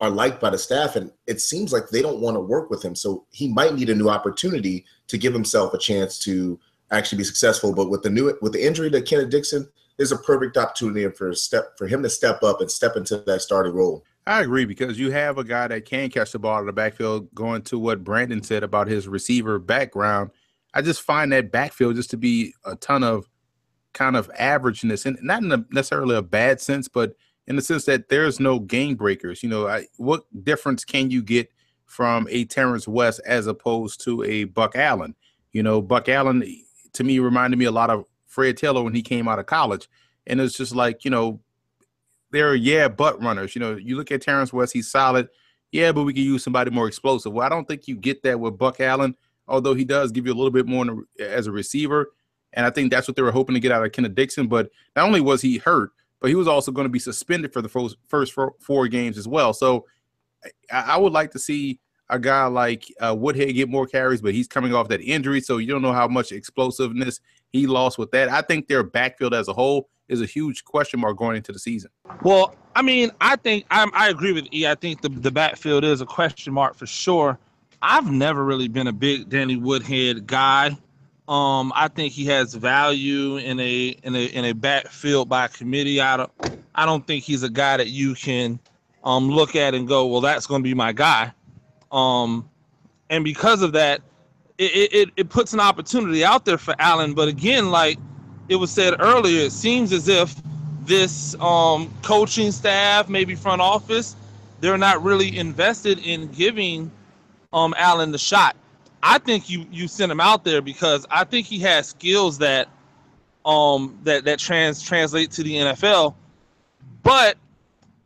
are 0.00 0.10
liked 0.10 0.40
by 0.40 0.50
the 0.50 0.58
staff, 0.58 0.96
and 0.96 1.10
it 1.26 1.40
seems 1.40 1.72
like 1.72 1.88
they 1.88 2.00
don't 2.00 2.20
want 2.20 2.34
to 2.34 2.40
work 2.40 2.70
with 2.70 2.82
him. 2.82 2.94
So 2.94 3.26
he 3.30 3.48
might 3.48 3.74
need 3.74 3.90
a 3.90 3.94
new 3.94 4.08
opportunity 4.08 4.86
to 5.08 5.18
give 5.18 5.34
himself 5.34 5.74
a 5.74 5.78
chance 5.78 6.18
to 6.20 6.58
actually 6.90 7.18
be 7.18 7.24
successful. 7.24 7.74
But 7.74 7.90
with 7.90 8.02
the 8.02 8.10
new 8.10 8.36
with 8.40 8.52
the 8.52 8.66
injury 8.66 8.90
to 8.90 9.02
Kenneth 9.02 9.30
Dixon, 9.30 9.68
there's 9.96 10.12
a 10.12 10.16
perfect 10.16 10.56
opportunity 10.56 11.08
for 11.10 11.34
step 11.34 11.76
for 11.76 11.86
him 11.86 12.02
to 12.02 12.08
step 12.08 12.42
up 12.42 12.60
and 12.60 12.70
step 12.70 12.96
into 12.96 13.18
that 13.18 13.42
starting 13.42 13.74
role. 13.74 14.04
I 14.26 14.42
agree 14.42 14.64
because 14.64 14.98
you 14.98 15.10
have 15.10 15.38
a 15.38 15.44
guy 15.44 15.68
that 15.68 15.84
can 15.84 16.10
catch 16.10 16.32
the 16.32 16.38
ball 16.38 16.54
out 16.54 16.60
of 16.60 16.66
the 16.66 16.72
backfield. 16.72 17.34
Going 17.34 17.62
to 17.62 17.78
what 17.78 18.04
Brandon 18.04 18.42
said 18.42 18.62
about 18.62 18.88
his 18.88 19.08
receiver 19.08 19.58
background, 19.58 20.30
I 20.72 20.82
just 20.82 21.02
find 21.02 21.32
that 21.32 21.52
backfield 21.52 21.96
just 21.96 22.10
to 22.10 22.16
be 22.16 22.54
a 22.64 22.76
ton 22.76 23.02
of 23.02 23.28
kind 23.92 24.16
of 24.16 24.30
averageness, 24.34 25.04
and 25.04 25.18
not 25.20 25.42
in 25.42 25.50
a, 25.52 25.64
necessarily 25.70 26.16
a 26.16 26.22
bad 26.22 26.60
sense, 26.60 26.86
but 26.86 27.16
in 27.50 27.56
the 27.56 27.62
sense 27.62 27.84
that 27.84 28.08
there's 28.08 28.38
no 28.38 28.60
game 28.60 28.94
breakers. 28.94 29.42
You 29.42 29.48
know, 29.48 29.66
I, 29.66 29.88
what 29.96 30.22
difference 30.44 30.84
can 30.84 31.10
you 31.10 31.20
get 31.20 31.50
from 31.84 32.28
a 32.30 32.44
Terrence 32.44 32.86
West 32.86 33.20
as 33.26 33.48
opposed 33.48 34.04
to 34.04 34.22
a 34.22 34.44
Buck 34.44 34.76
Allen? 34.76 35.16
You 35.50 35.64
know, 35.64 35.82
Buck 35.82 36.08
Allen 36.08 36.44
to 36.92 37.02
me 37.02 37.18
reminded 37.18 37.58
me 37.58 37.64
a 37.64 37.72
lot 37.72 37.90
of 37.90 38.04
Fred 38.28 38.56
Taylor 38.56 38.84
when 38.84 38.94
he 38.94 39.02
came 39.02 39.26
out 39.26 39.40
of 39.40 39.46
college, 39.46 39.90
and 40.28 40.40
it's 40.40 40.56
just 40.56 40.76
like 40.76 41.04
you 41.04 41.10
know 41.10 41.40
they're 42.30 42.54
yeah 42.54 42.86
butt 42.86 43.20
runners. 43.20 43.56
You 43.56 43.60
know, 43.62 43.74
you 43.74 43.96
look 43.96 44.12
at 44.12 44.22
Terrence 44.22 44.52
West, 44.52 44.72
he's 44.72 44.88
solid. 44.88 45.28
Yeah, 45.72 45.90
but 45.90 46.04
we 46.04 46.14
can 46.14 46.22
use 46.22 46.44
somebody 46.44 46.70
more 46.70 46.86
explosive. 46.86 47.32
Well, 47.32 47.44
I 47.44 47.48
don't 47.48 47.66
think 47.66 47.88
you 47.88 47.96
get 47.96 48.22
that 48.22 48.38
with 48.38 48.58
Buck 48.58 48.78
Allen, 48.78 49.16
although 49.48 49.74
he 49.74 49.84
does 49.84 50.12
give 50.12 50.24
you 50.24 50.32
a 50.32 50.38
little 50.38 50.52
bit 50.52 50.68
more 50.68 51.02
as 51.18 51.48
a 51.48 51.52
receiver. 51.52 52.12
And 52.52 52.64
I 52.64 52.70
think 52.70 52.92
that's 52.92 53.08
what 53.08 53.16
they 53.16 53.22
were 53.22 53.32
hoping 53.32 53.54
to 53.54 53.60
get 53.60 53.72
out 53.72 53.84
of 53.84 53.90
Kenneth 53.90 54.14
Dixon. 54.14 54.46
But 54.46 54.70
not 54.94 55.06
only 55.06 55.20
was 55.20 55.42
he 55.42 55.58
hurt, 55.58 55.90
but 56.20 56.28
he 56.28 56.34
was 56.34 56.46
also 56.46 56.70
going 56.70 56.84
to 56.84 56.90
be 56.90 56.98
suspended 56.98 57.52
for 57.52 57.62
the 57.62 57.68
first, 58.08 58.32
four, 58.60 58.88
games 58.88 59.18
as 59.18 59.26
well. 59.26 59.52
So 59.52 59.86
I, 60.70 60.94
I 60.94 60.96
would 60.98 61.12
like 61.12 61.30
to 61.32 61.38
see 61.38 61.78
a 62.08 62.18
guy 62.18 62.44
like 62.46 62.84
uh, 63.00 63.14
Woodhead 63.16 63.54
get 63.54 63.68
more 63.68 63.86
carries, 63.86 64.20
but 64.20 64.34
he's 64.34 64.48
coming 64.48 64.74
off 64.74 64.88
that 64.88 65.00
injury, 65.00 65.40
so 65.40 65.58
you 65.58 65.68
don't 65.68 65.82
know 65.82 65.92
how 65.92 66.08
much 66.08 66.32
explosiveness 66.32 67.20
he 67.52 67.66
lost 67.66 67.98
with 67.98 68.10
that. 68.10 68.28
I 68.28 68.42
think 68.42 68.68
their 68.68 68.82
backfield 68.82 69.34
as 69.34 69.48
a 69.48 69.52
whole 69.52 69.88
is 70.08 70.20
a 70.20 70.26
huge 70.26 70.64
question 70.64 71.00
mark 71.00 71.16
going 71.16 71.36
into 71.36 71.52
the 71.52 71.58
season. 71.58 71.90
Well, 72.22 72.54
I 72.74 72.82
mean, 72.82 73.10
I 73.20 73.36
think 73.36 73.64
I'm, 73.70 73.90
I 73.94 74.08
agree 74.08 74.32
with 74.32 74.46
E. 74.52 74.66
I 74.66 74.74
think 74.74 75.02
the, 75.02 75.08
the 75.08 75.30
backfield 75.30 75.84
is 75.84 76.00
a 76.00 76.06
question 76.06 76.52
mark 76.52 76.74
for 76.74 76.86
sure. 76.86 77.38
I've 77.80 78.10
never 78.10 78.44
really 78.44 78.68
been 78.68 78.88
a 78.88 78.92
big 78.92 79.28
Danny 79.28 79.56
Woodhead 79.56 80.26
guy. 80.26 80.76
Um, 81.30 81.72
I 81.76 81.86
think 81.86 82.12
he 82.12 82.26
has 82.26 82.54
value 82.54 83.36
in 83.36 83.60
a 83.60 83.96
in 84.02 84.16
a 84.16 84.24
in 84.26 84.44
a 84.46 84.52
backfield 84.52 85.28
by 85.28 85.46
committee. 85.46 86.00
I 86.00 86.16
don't 86.16 86.32
I 86.74 86.84
don't 86.84 87.06
think 87.06 87.22
he's 87.22 87.44
a 87.44 87.48
guy 87.48 87.76
that 87.76 87.86
you 87.86 88.16
can 88.16 88.58
um 89.04 89.30
look 89.30 89.54
at 89.54 89.72
and 89.72 89.86
go, 89.86 90.06
well, 90.08 90.20
that's 90.20 90.48
going 90.48 90.60
to 90.60 90.68
be 90.68 90.74
my 90.74 90.90
guy. 90.92 91.32
Um, 91.92 92.50
and 93.10 93.22
because 93.22 93.62
of 93.62 93.70
that, 93.74 94.00
it, 94.58 94.92
it 94.92 95.10
it 95.16 95.28
puts 95.28 95.52
an 95.52 95.60
opportunity 95.60 96.24
out 96.24 96.44
there 96.44 96.58
for 96.58 96.74
Allen. 96.80 97.14
But 97.14 97.28
again, 97.28 97.70
like 97.70 98.00
it 98.48 98.56
was 98.56 98.72
said 98.72 98.96
earlier, 98.98 99.46
it 99.46 99.52
seems 99.52 99.92
as 99.92 100.08
if 100.08 100.34
this 100.82 101.36
um 101.36 101.94
coaching 102.02 102.50
staff, 102.50 103.08
maybe 103.08 103.36
front 103.36 103.62
office, 103.62 104.16
they're 104.58 104.78
not 104.78 105.00
really 105.04 105.38
invested 105.38 106.00
in 106.00 106.26
giving 106.32 106.90
um 107.52 107.72
Allen 107.78 108.10
the 108.10 108.18
shot. 108.18 108.56
I 109.02 109.18
think 109.18 109.48
you 109.48 109.66
you 109.70 109.88
sent 109.88 110.12
him 110.12 110.20
out 110.20 110.44
there 110.44 110.60
because 110.60 111.06
I 111.10 111.24
think 111.24 111.46
he 111.46 111.58
has 111.60 111.88
skills 111.88 112.38
that 112.38 112.68
um 113.44 113.98
that 114.02 114.24
that 114.24 114.38
trans 114.38 114.82
translate 114.82 115.30
to 115.32 115.42
the 115.42 115.54
NFL. 115.54 116.14
But 117.02 117.36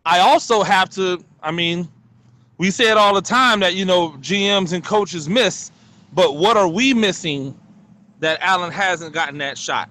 I 0.06 0.20
also 0.20 0.62
have 0.62 0.88
to 0.90 1.24
I 1.42 1.50
mean, 1.50 1.88
we 2.58 2.70
say 2.70 2.90
it 2.90 2.96
all 2.96 3.14
the 3.14 3.22
time 3.22 3.60
that 3.60 3.74
you 3.74 3.84
know 3.84 4.10
GMs 4.20 4.72
and 4.72 4.84
coaches 4.84 5.28
miss, 5.28 5.72
but 6.12 6.36
what 6.36 6.56
are 6.56 6.68
we 6.68 6.94
missing 6.94 7.58
that 8.20 8.38
Allen 8.40 8.70
hasn't 8.70 9.12
gotten 9.12 9.38
that 9.38 9.58
shot? 9.58 9.90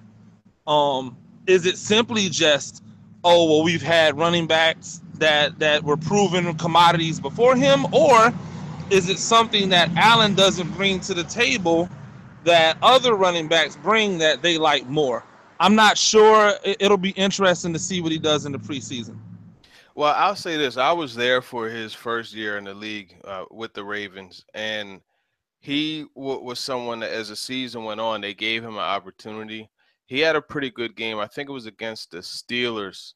Um 0.66 1.16
is 1.46 1.66
it 1.66 1.76
simply 1.76 2.30
just 2.30 2.82
oh 3.22 3.44
well 3.46 3.62
we've 3.62 3.82
had 3.82 4.16
running 4.16 4.46
backs 4.46 5.02
that 5.14 5.58
that 5.58 5.82
were 5.82 5.98
proven 5.98 6.54
commodities 6.54 7.20
before 7.20 7.56
him 7.56 7.84
or 7.92 8.32
is 8.90 9.08
it 9.08 9.18
something 9.18 9.68
that 9.70 9.90
Allen 9.96 10.34
doesn't 10.34 10.70
bring 10.72 11.00
to 11.00 11.14
the 11.14 11.24
table 11.24 11.88
that 12.44 12.76
other 12.82 13.14
running 13.14 13.48
backs 13.48 13.76
bring 13.76 14.18
that 14.18 14.42
they 14.42 14.58
like 14.58 14.86
more? 14.86 15.24
I'm 15.60 15.74
not 15.74 15.96
sure. 15.96 16.54
It'll 16.64 16.96
be 16.96 17.10
interesting 17.10 17.72
to 17.72 17.78
see 17.78 18.00
what 18.00 18.12
he 18.12 18.18
does 18.18 18.44
in 18.44 18.52
the 18.52 18.58
preseason. 18.58 19.16
Well, 19.94 20.14
I'll 20.16 20.36
say 20.36 20.56
this: 20.56 20.76
I 20.76 20.92
was 20.92 21.14
there 21.14 21.40
for 21.40 21.68
his 21.68 21.94
first 21.94 22.34
year 22.34 22.58
in 22.58 22.64
the 22.64 22.74
league 22.74 23.14
uh, 23.24 23.44
with 23.50 23.72
the 23.74 23.84
Ravens, 23.84 24.44
and 24.54 25.00
he 25.60 26.06
w- 26.16 26.40
was 26.40 26.58
someone 26.58 27.00
that, 27.00 27.12
as 27.12 27.28
the 27.28 27.36
season 27.36 27.84
went 27.84 28.00
on, 28.00 28.20
they 28.20 28.34
gave 28.34 28.62
him 28.62 28.74
an 28.74 28.80
opportunity. 28.80 29.70
He 30.06 30.20
had 30.20 30.36
a 30.36 30.42
pretty 30.42 30.70
good 30.70 30.96
game. 30.96 31.18
I 31.18 31.26
think 31.26 31.48
it 31.48 31.52
was 31.52 31.66
against 31.66 32.10
the 32.10 32.18
Steelers. 32.18 33.14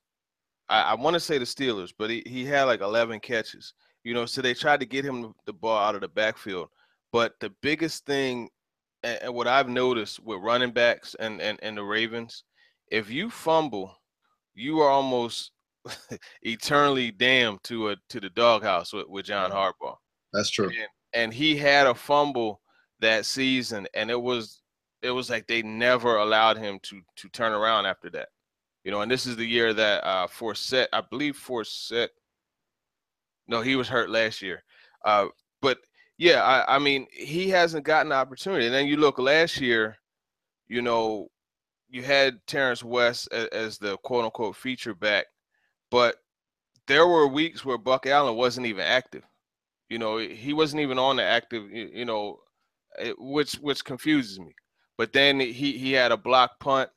I, 0.68 0.82
I 0.82 0.94
want 0.94 1.14
to 1.14 1.20
say 1.20 1.36
the 1.36 1.44
Steelers, 1.44 1.92
but 1.98 2.08
he, 2.08 2.22
he 2.26 2.44
had 2.44 2.64
like 2.64 2.80
11 2.80 3.20
catches. 3.20 3.74
You 4.08 4.14
know, 4.14 4.24
so 4.24 4.40
they 4.40 4.54
tried 4.54 4.80
to 4.80 4.86
get 4.86 5.04
him 5.04 5.34
the 5.44 5.52
ball 5.52 5.76
out 5.76 5.94
of 5.94 6.00
the 6.00 6.08
backfield. 6.08 6.70
But 7.12 7.34
the 7.40 7.52
biggest 7.60 8.06
thing, 8.06 8.48
and, 9.02 9.34
what 9.34 9.46
I've 9.46 9.68
noticed 9.68 10.18
with 10.24 10.40
running 10.40 10.70
backs 10.70 11.14
and, 11.20 11.42
and, 11.42 11.58
and 11.62 11.76
the 11.76 11.82
Ravens, 11.82 12.44
if 12.90 13.10
you 13.10 13.28
fumble, 13.28 13.94
you 14.54 14.80
are 14.80 14.88
almost 14.88 15.50
eternally 16.40 17.10
damned 17.10 17.62
to 17.64 17.90
a 17.90 17.96
to 18.08 18.18
the 18.18 18.30
doghouse 18.30 18.94
with, 18.94 19.08
with 19.08 19.26
John 19.26 19.50
Harbaugh. 19.50 19.96
That's 20.32 20.48
true. 20.48 20.68
And, 20.68 20.88
and 21.12 21.34
he 21.34 21.54
had 21.54 21.86
a 21.86 21.94
fumble 21.94 22.62
that 23.00 23.26
season, 23.26 23.86
and 23.92 24.10
it 24.10 24.18
was 24.18 24.62
it 25.02 25.10
was 25.10 25.28
like 25.28 25.46
they 25.46 25.60
never 25.60 26.16
allowed 26.16 26.56
him 26.56 26.78
to 26.84 27.02
to 27.16 27.28
turn 27.28 27.52
around 27.52 27.84
after 27.84 28.08
that. 28.08 28.30
You 28.84 28.90
know, 28.90 29.02
and 29.02 29.10
this 29.10 29.26
is 29.26 29.36
the 29.36 29.44
year 29.44 29.74
that 29.74 30.02
uh 30.02 30.28
Forsett, 30.28 30.86
I 30.94 31.02
believe 31.02 31.36
Forsett 31.36 32.08
no, 33.48 33.60
he 33.60 33.76
was 33.76 33.88
hurt 33.88 34.10
last 34.10 34.42
year. 34.42 34.62
Uh, 35.04 35.26
but 35.60 35.78
yeah, 36.18 36.42
I, 36.42 36.76
I 36.76 36.78
mean, 36.78 37.06
he 37.12 37.48
hasn't 37.48 37.84
gotten 37.84 38.10
the 38.10 38.16
opportunity. 38.16 38.66
And 38.66 38.74
then 38.74 38.86
you 38.86 38.96
look 38.96 39.18
last 39.18 39.60
year, 39.60 39.96
you 40.66 40.82
know, 40.82 41.28
you 41.88 42.02
had 42.02 42.38
Terrence 42.46 42.84
West 42.84 43.28
as, 43.32 43.46
as 43.46 43.78
the 43.78 43.96
quote 43.98 44.24
unquote 44.24 44.56
feature 44.56 44.94
back, 44.94 45.26
but 45.90 46.16
there 46.86 47.06
were 47.06 47.26
weeks 47.26 47.64
where 47.64 47.78
Buck 47.78 48.06
Allen 48.06 48.36
wasn't 48.36 48.66
even 48.66 48.82
active. 48.82 49.22
You 49.88 49.98
know, 49.98 50.18
he 50.18 50.52
wasn't 50.52 50.82
even 50.82 50.98
on 50.98 51.16
the 51.16 51.22
active. 51.22 51.70
You 51.70 52.04
know, 52.04 52.40
which 53.18 53.54
which 53.54 53.84
confuses 53.84 54.38
me. 54.38 54.54
But 54.96 55.12
then 55.12 55.40
he 55.40 55.78
he 55.78 55.92
had 55.92 56.12
a 56.12 56.16
block 56.16 56.58
punt, 56.60 56.90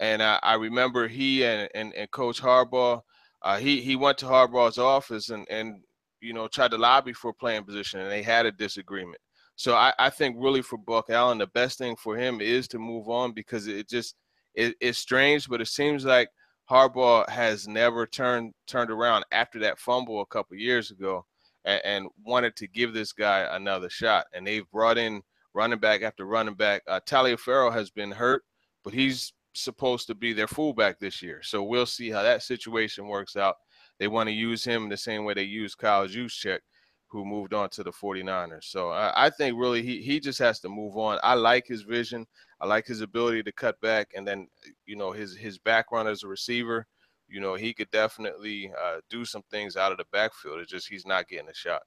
and 0.00 0.22
I, 0.22 0.38
I 0.42 0.54
remember 0.54 1.08
he 1.08 1.44
and, 1.44 1.68
and 1.74 1.92
and 1.94 2.10
Coach 2.10 2.40
Harbaugh. 2.40 3.02
Uh, 3.42 3.58
he 3.58 3.80
he 3.80 3.96
went 3.96 4.18
to 4.18 4.26
Harbaugh's 4.26 4.78
office 4.78 5.30
and 5.30 5.46
and 5.50 5.82
you 6.20 6.32
know, 6.32 6.48
tried 6.48 6.70
to 6.72 6.78
lobby 6.78 7.12
for 7.12 7.32
playing 7.32 7.64
position 7.64 8.00
and 8.00 8.10
they 8.10 8.22
had 8.22 8.46
a 8.46 8.52
disagreement. 8.52 9.20
So 9.56 9.74
I, 9.74 9.92
I 9.98 10.10
think 10.10 10.36
really 10.38 10.62
for 10.62 10.78
Buck 10.78 11.10
Allen, 11.10 11.38
the 11.38 11.48
best 11.48 11.78
thing 11.78 11.96
for 11.96 12.16
him 12.16 12.40
is 12.40 12.68
to 12.68 12.78
move 12.78 13.08
on 13.08 13.32
because 13.32 13.66
it 13.66 13.88
just 13.88 14.14
it, 14.54 14.76
it's 14.80 14.98
strange, 14.98 15.48
but 15.48 15.60
it 15.60 15.66
seems 15.66 16.04
like 16.04 16.28
Harbaugh 16.70 17.28
has 17.28 17.66
never 17.66 18.06
turned 18.06 18.52
turned 18.66 18.90
around 18.90 19.24
after 19.32 19.58
that 19.60 19.78
fumble 19.78 20.20
a 20.20 20.26
couple 20.26 20.56
years 20.56 20.90
ago 20.90 21.24
and, 21.64 21.80
and, 21.84 22.08
wanted 22.24 22.54
to 22.56 22.68
give 22.68 22.92
this 22.92 23.12
guy 23.12 23.48
another 23.52 23.90
shot. 23.90 24.26
And 24.32 24.46
they've 24.46 24.70
brought 24.70 24.98
in 24.98 25.22
running 25.54 25.78
back 25.78 26.02
after 26.02 26.24
running 26.24 26.54
back. 26.54 26.82
Uh, 26.86 27.00
Taliaferro 27.06 27.72
has 27.72 27.90
been 27.90 28.12
hurt, 28.12 28.42
but 28.84 28.92
he's 28.92 29.32
supposed 29.54 30.06
to 30.06 30.14
be 30.14 30.32
their 30.32 30.46
fullback 30.46 30.98
this 30.98 31.22
year. 31.22 31.42
So 31.42 31.62
we'll 31.62 31.86
see 31.86 32.10
how 32.10 32.22
that 32.22 32.42
situation 32.42 33.08
works 33.08 33.34
out 33.36 33.56
they 33.98 34.08
want 34.08 34.28
to 34.28 34.34
use 34.34 34.64
him 34.64 34.88
the 34.88 34.96
same 34.96 35.24
way 35.24 35.34
they 35.34 35.42
use 35.42 35.74
Kyle 35.74 36.06
Juszczyk, 36.06 36.60
who 37.08 37.24
moved 37.24 37.54
on 37.54 37.68
to 37.70 37.82
the 37.82 37.90
49ers. 37.90 38.64
So 38.64 38.90
I, 38.90 39.26
I 39.26 39.30
think 39.30 39.58
really 39.58 39.82
he 39.82 40.00
he 40.02 40.20
just 40.20 40.38
has 40.38 40.60
to 40.60 40.68
move 40.68 40.96
on. 40.96 41.18
I 41.22 41.34
like 41.34 41.66
his 41.66 41.82
vision. 41.82 42.26
I 42.60 42.66
like 42.66 42.86
his 42.86 43.00
ability 43.00 43.42
to 43.44 43.52
cut 43.52 43.80
back, 43.80 44.12
and 44.16 44.26
then 44.26 44.48
you 44.86 44.96
know 44.96 45.12
his 45.12 45.36
his 45.36 45.58
background 45.58 46.08
as 46.08 46.22
a 46.22 46.28
receiver. 46.28 46.86
You 47.28 47.40
know 47.40 47.54
he 47.54 47.74
could 47.74 47.90
definitely 47.90 48.72
uh, 48.80 48.96
do 49.10 49.24
some 49.24 49.42
things 49.50 49.76
out 49.76 49.92
of 49.92 49.98
the 49.98 50.06
backfield. 50.12 50.60
It's 50.60 50.70
just 50.70 50.88
he's 50.88 51.06
not 51.06 51.28
getting 51.28 51.48
a 51.48 51.54
shot. 51.54 51.82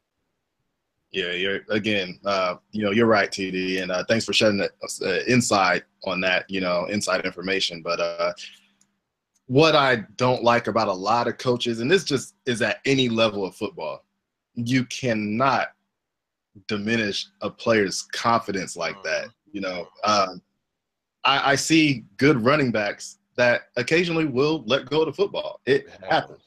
Yeah, 1.11 1.33
you're 1.33 1.59
again. 1.69 2.19
Uh, 2.23 2.55
you 2.71 2.83
know, 2.83 2.91
you're 2.91 3.05
right, 3.05 3.29
TD, 3.29 3.81
and 3.81 3.91
uh, 3.91 4.03
thanks 4.07 4.23
for 4.23 4.31
shedding 4.31 4.57
that 4.59 4.71
uh, 5.01 5.23
insight 5.27 5.83
on 6.05 6.21
that. 6.21 6.49
You 6.49 6.61
know, 6.61 6.85
inside 6.85 7.25
information. 7.25 7.81
But 7.81 7.99
uh, 7.99 8.33
what 9.51 9.75
I 9.75 9.97
don't 10.15 10.45
like 10.45 10.67
about 10.67 10.87
a 10.87 10.93
lot 10.93 11.27
of 11.27 11.37
coaches, 11.37 11.81
and 11.81 11.91
this 11.91 12.05
just 12.05 12.35
is 12.45 12.61
at 12.61 12.79
any 12.85 13.09
level 13.09 13.45
of 13.45 13.53
football, 13.53 14.05
you 14.55 14.85
cannot 14.85 15.73
diminish 16.69 17.27
a 17.41 17.49
player's 17.49 18.03
confidence 18.13 18.77
like 18.77 18.95
that. 19.03 19.25
Mm-hmm. 19.25 19.49
You 19.51 19.61
know, 19.61 19.87
um, 20.05 20.41
I, 21.25 21.51
I, 21.51 21.55
see 21.55 22.05
good 22.15 22.41
running 22.41 22.71
backs 22.71 23.17
that 23.35 23.63
occasionally 23.75 24.23
will 24.23 24.63
let 24.67 24.89
go 24.89 25.01
of 25.01 25.07
the 25.07 25.13
football. 25.13 25.59
It 25.65 25.85
happens. 26.09 26.43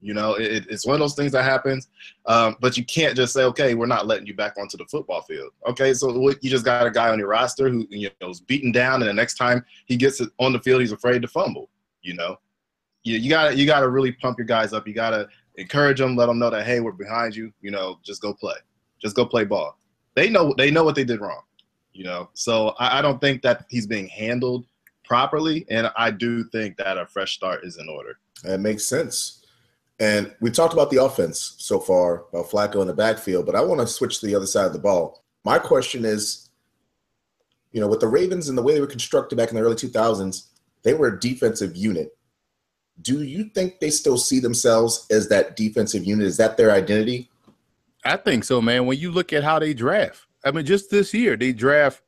You 0.00 0.14
know, 0.14 0.34
it, 0.34 0.66
it's 0.68 0.84
one 0.84 0.94
of 0.94 1.00
those 1.00 1.14
things 1.14 1.30
that 1.30 1.44
happens. 1.44 1.86
Um, 2.26 2.56
but 2.60 2.76
you 2.76 2.84
can't 2.84 3.14
just 3.14 3.32
say, 3.32 3.44
okay, 3.44 3.76
we're 3.76 3.86
not 3.86 4.08
letting 4.08 4.26
you 4.26 4.34
back 4.34 4.54
onto 4.58 4.76
the 4.76 4.86
football 4.86 5.22
field. 5.22 5.52
Okay, 5.68 5.94
so 5.94 6.18
what, 6.18 6.42
you 6.42 6.50
just 6.50 6.64
got 6.64 6.84
a 6.84 6.90
guy 6.90 7.10
on 7.10 7.18
your 7.20 7.28
roster 7.28 7.68
who 7.68 7.86
you 7.90 8.10
know 8.20 8.30
is 8.30 8.40
beaten 8.40 8.72
down, 8.72 9.02
and 9.02 9.08
the 9.08 9.14
next 9.14 9.34
time 9.34 9.64
he 9.86 9.96
gets 9.96 10.20
on 10.40 10.52
the 10.52 10.58
field, 10.58 10.80
he's 10.80 10.90
afraid 10.90 11.22
to 11.22 11.28
fumble 11.28 11.70
you 12.02 12.14
know? 12.14 12.36
You, 13.02 13.16
you 13.16 13.30
gotta 13.30 13.56
you 13.56 13.66
gotta 13.66 13.88
really 13.88 14.12
pump 14.12 14.38
your 14.38 14.46
guys 14.46 14.72
up. 14.72 14.86
You 14.86 14.94
gotta 14.94 15.28
encourage 15.56 15.98
them 15.98 16.16
let 16.16 16.26
them 16.26 16.38
know 16.38 16.50
that 16.50 16.64
hey 16.64 16.80
we're 16.80 16.92
behind 16.92 17.34
you 17.34 17.52
you 17.60 17.70
know 17.70 17.98
just 18.04 18.22
go 18.22 18.34
play. 18.34 18.56
Just 19.00 19.16
go 19.16 19.24
play 19.24 19.44
ball. 19.44 19.78
They 20.14 20.28
know 20.28 20.54
they 20.56 20.70
know 20.70 20.84
what 20.84 20.94
they 20.94 21.04
did 21.04 21.20
wrong 21.20 21.42
you 21.92 22.04
know? 22.04 22.28
So 22.34 22.70
I, 22.78 22.98
I 22.98 23.02
don't 23.02 23.20
think 23.20 23.42
that 23.42 23.66
he's 23.68 23.86
being 23.86 24.08
handled 24.08 24.66
properly 25.04 25.66
and 25.70 25.90
i 25.96 26.08
do 26.08 26.44
think 26.44 26.76
that 26.76 26.96
a 26.96 27.04
fresh 27.04 27.34
start 27.34 27.64
is 27.64 27.78
in 27.78 27.88
order. 27.88 28.18
That 28.44 28.60
makes 28.60 28.86
sense. 28.86 29.44
And 29.98 30.34
we 30.40 30.50
talked 30.50 30.72
about 30.72 30.90
the 30.90 31.02
offense 31.02 31.56
so 31.58 31.78
far 31.78 32.24
about 32.32 32.48
Flacco 32.48 32.80
in 32.80 32.86
the 32.86 32.94
backfield, 32.94 33.44
but 33.44 33.54
I 33.54 33.60
want 33.60 33.80
to 33.80 33.86
switch 33.86 34.20
to 34.20 34.26
the 34.26 34.34
other 34.34 34.46
side 34.46 34.66
of 34.66 34.72
the 34.72 34.78
ball. 34.78 35.22
My 35.44 35.58
question 35.58 36.06
is, 36.06 36.48
you 37.72 37.80
know, 37.80 37.88
with 37.88 38.00
the 38.00 38.08
Ravens 38.08 38.48
and 38.48 38.56
the 38.56 38.62
way 38.62 38.72
they 38.72 38.80
were 38.80 38.86
constructed 38.86 39.36
back 39.36 39.50
in 39.50 39.56
the 39.56 39.62
early 39.62 39.74
2000s, 39.74 40.46
they 40.82 40.94
were 40.94 41.08
a 41.08 41.20
defensive 41.20 41.76
unit. 41.76 42.16
Do 43.02 43.22
you 43.22 43.44
think 43.44 43.80
they 43.80 43.90
still 43.90 44.18
see 44.18 44.40
themselves 44.40 45.06
as 45.10 45.28
that 45.28 45.56
defensive 45.56 46.04
unit? 46.04 46.26
Is 46.26 46.36
that 46.36 46.56
their 46.56 46.70
identity? 46.70 47.30
I 48.04 48.16
think 48.16 48.44
so, 48.44 48.60
man. 48.60 48.86
When 48.86 48.98
you 48.98 49.10
look 49.10 49.32
at 49.32 49.44
how 49.44 49.58
they 49.58 49.74
draft, 49.74 50.26
I 50.44 50.50
mean, 50.50 50.66
just 50.66 50.90
this 50.90 51.12
year, 51.12 51.36
they 51.36 51.52
draft 51.52 52.02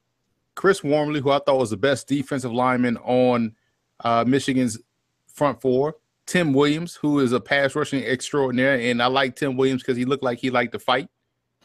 Chris 0.54 0.82
Wormley, 0.82 1.20
who 1.20 1.30
I 1.30 1.38
thought 1.38 1.58
was 1.58 1.70
the 1.70 1.76
best 1.76 2.08
defensive 2.08 2.52
lineman 2.52 2.96
on 2.98 3.54
uh, 4.00 4.24
Michigan's 4.26 4.78
front 5.26 5.60
four. 5.60 5.96
Tim 6.26 6.52
Williams, 6.52 6.94
who 6.94 7.18
is 7.20 7.32
a 7.32 7.40
pass 7.40 7.74
rushing 7.74 8.04
extraordinaire, 8.04 8.78
and 8.78 9.02
I 9.02 9.06
like 9.06 9.36
Tim 9.36 9.56
Williams 9.56 9.82
because 9.82 9.96
he 9.96 10.04
looked 10.04 10.22
like 10.22 10.38
he 10.38 10.50
liked 10.50 10.72
to 10.72 10.78
fight, 10.78 11.08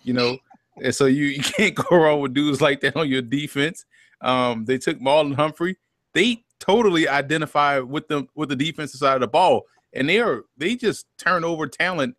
you 0.04 0.14
know. 0.14 0.38
and 0.84 0.94
so 0.94 1.06
you, 1.06 1.26
you 1.26 1.44
can't 1.44 1.76
go 1.90 1.96
wrong 1.96 2.22
with 2.22 2.34
dudes 2.34 2.62
like 2.62 2.82
that 2.82 2.96
on 2.96 3.08
your 3.08 3.22
defense. 3.22 3.86
Um, 4.22 4.66
they 4.66 4.78
took 4.78 5.00
Marlon 5.00 5.36
Humphrey. 5.36 5.78
They 6.14 6.44
totally 6.60 7.08
identify 7.08 7.80
with 7.80 8.08
them 8.08 8.28
with 8.36 8.50
the 8.50 8.56
defensive 8.56 9.00
side 9.00 9.16
of 9.16 9.22
the 9.22 9.28
ball, 9.28 9.64
and 9.94 10.08
they 10.08 10.20
are 10.20 10.44
they 10.58 10.76
just 10.76 11.06
turn 11.18 11.44
over 11.44 11.68
talent 11.68 12.16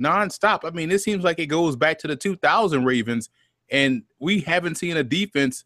nonstop. 0.00 0.60
I 0.64 0.70
mean, 0.70 0.90
it 0.90 1.00
seems 1.00 1.24
like 1.24 1.38
it 1.38 1.46
goes 1.46 1.76
back 1.76 1.98
to 2.00 2.08
the 2.08 2.16
2000 2.16 2.84
Ravens, 2.84 3.28
and 3.70 4.02
we 4.18 4.40
haven't 4.40 4.76
seen 4.76 4.96
a 4.96 5.02
defense 5.02 5.64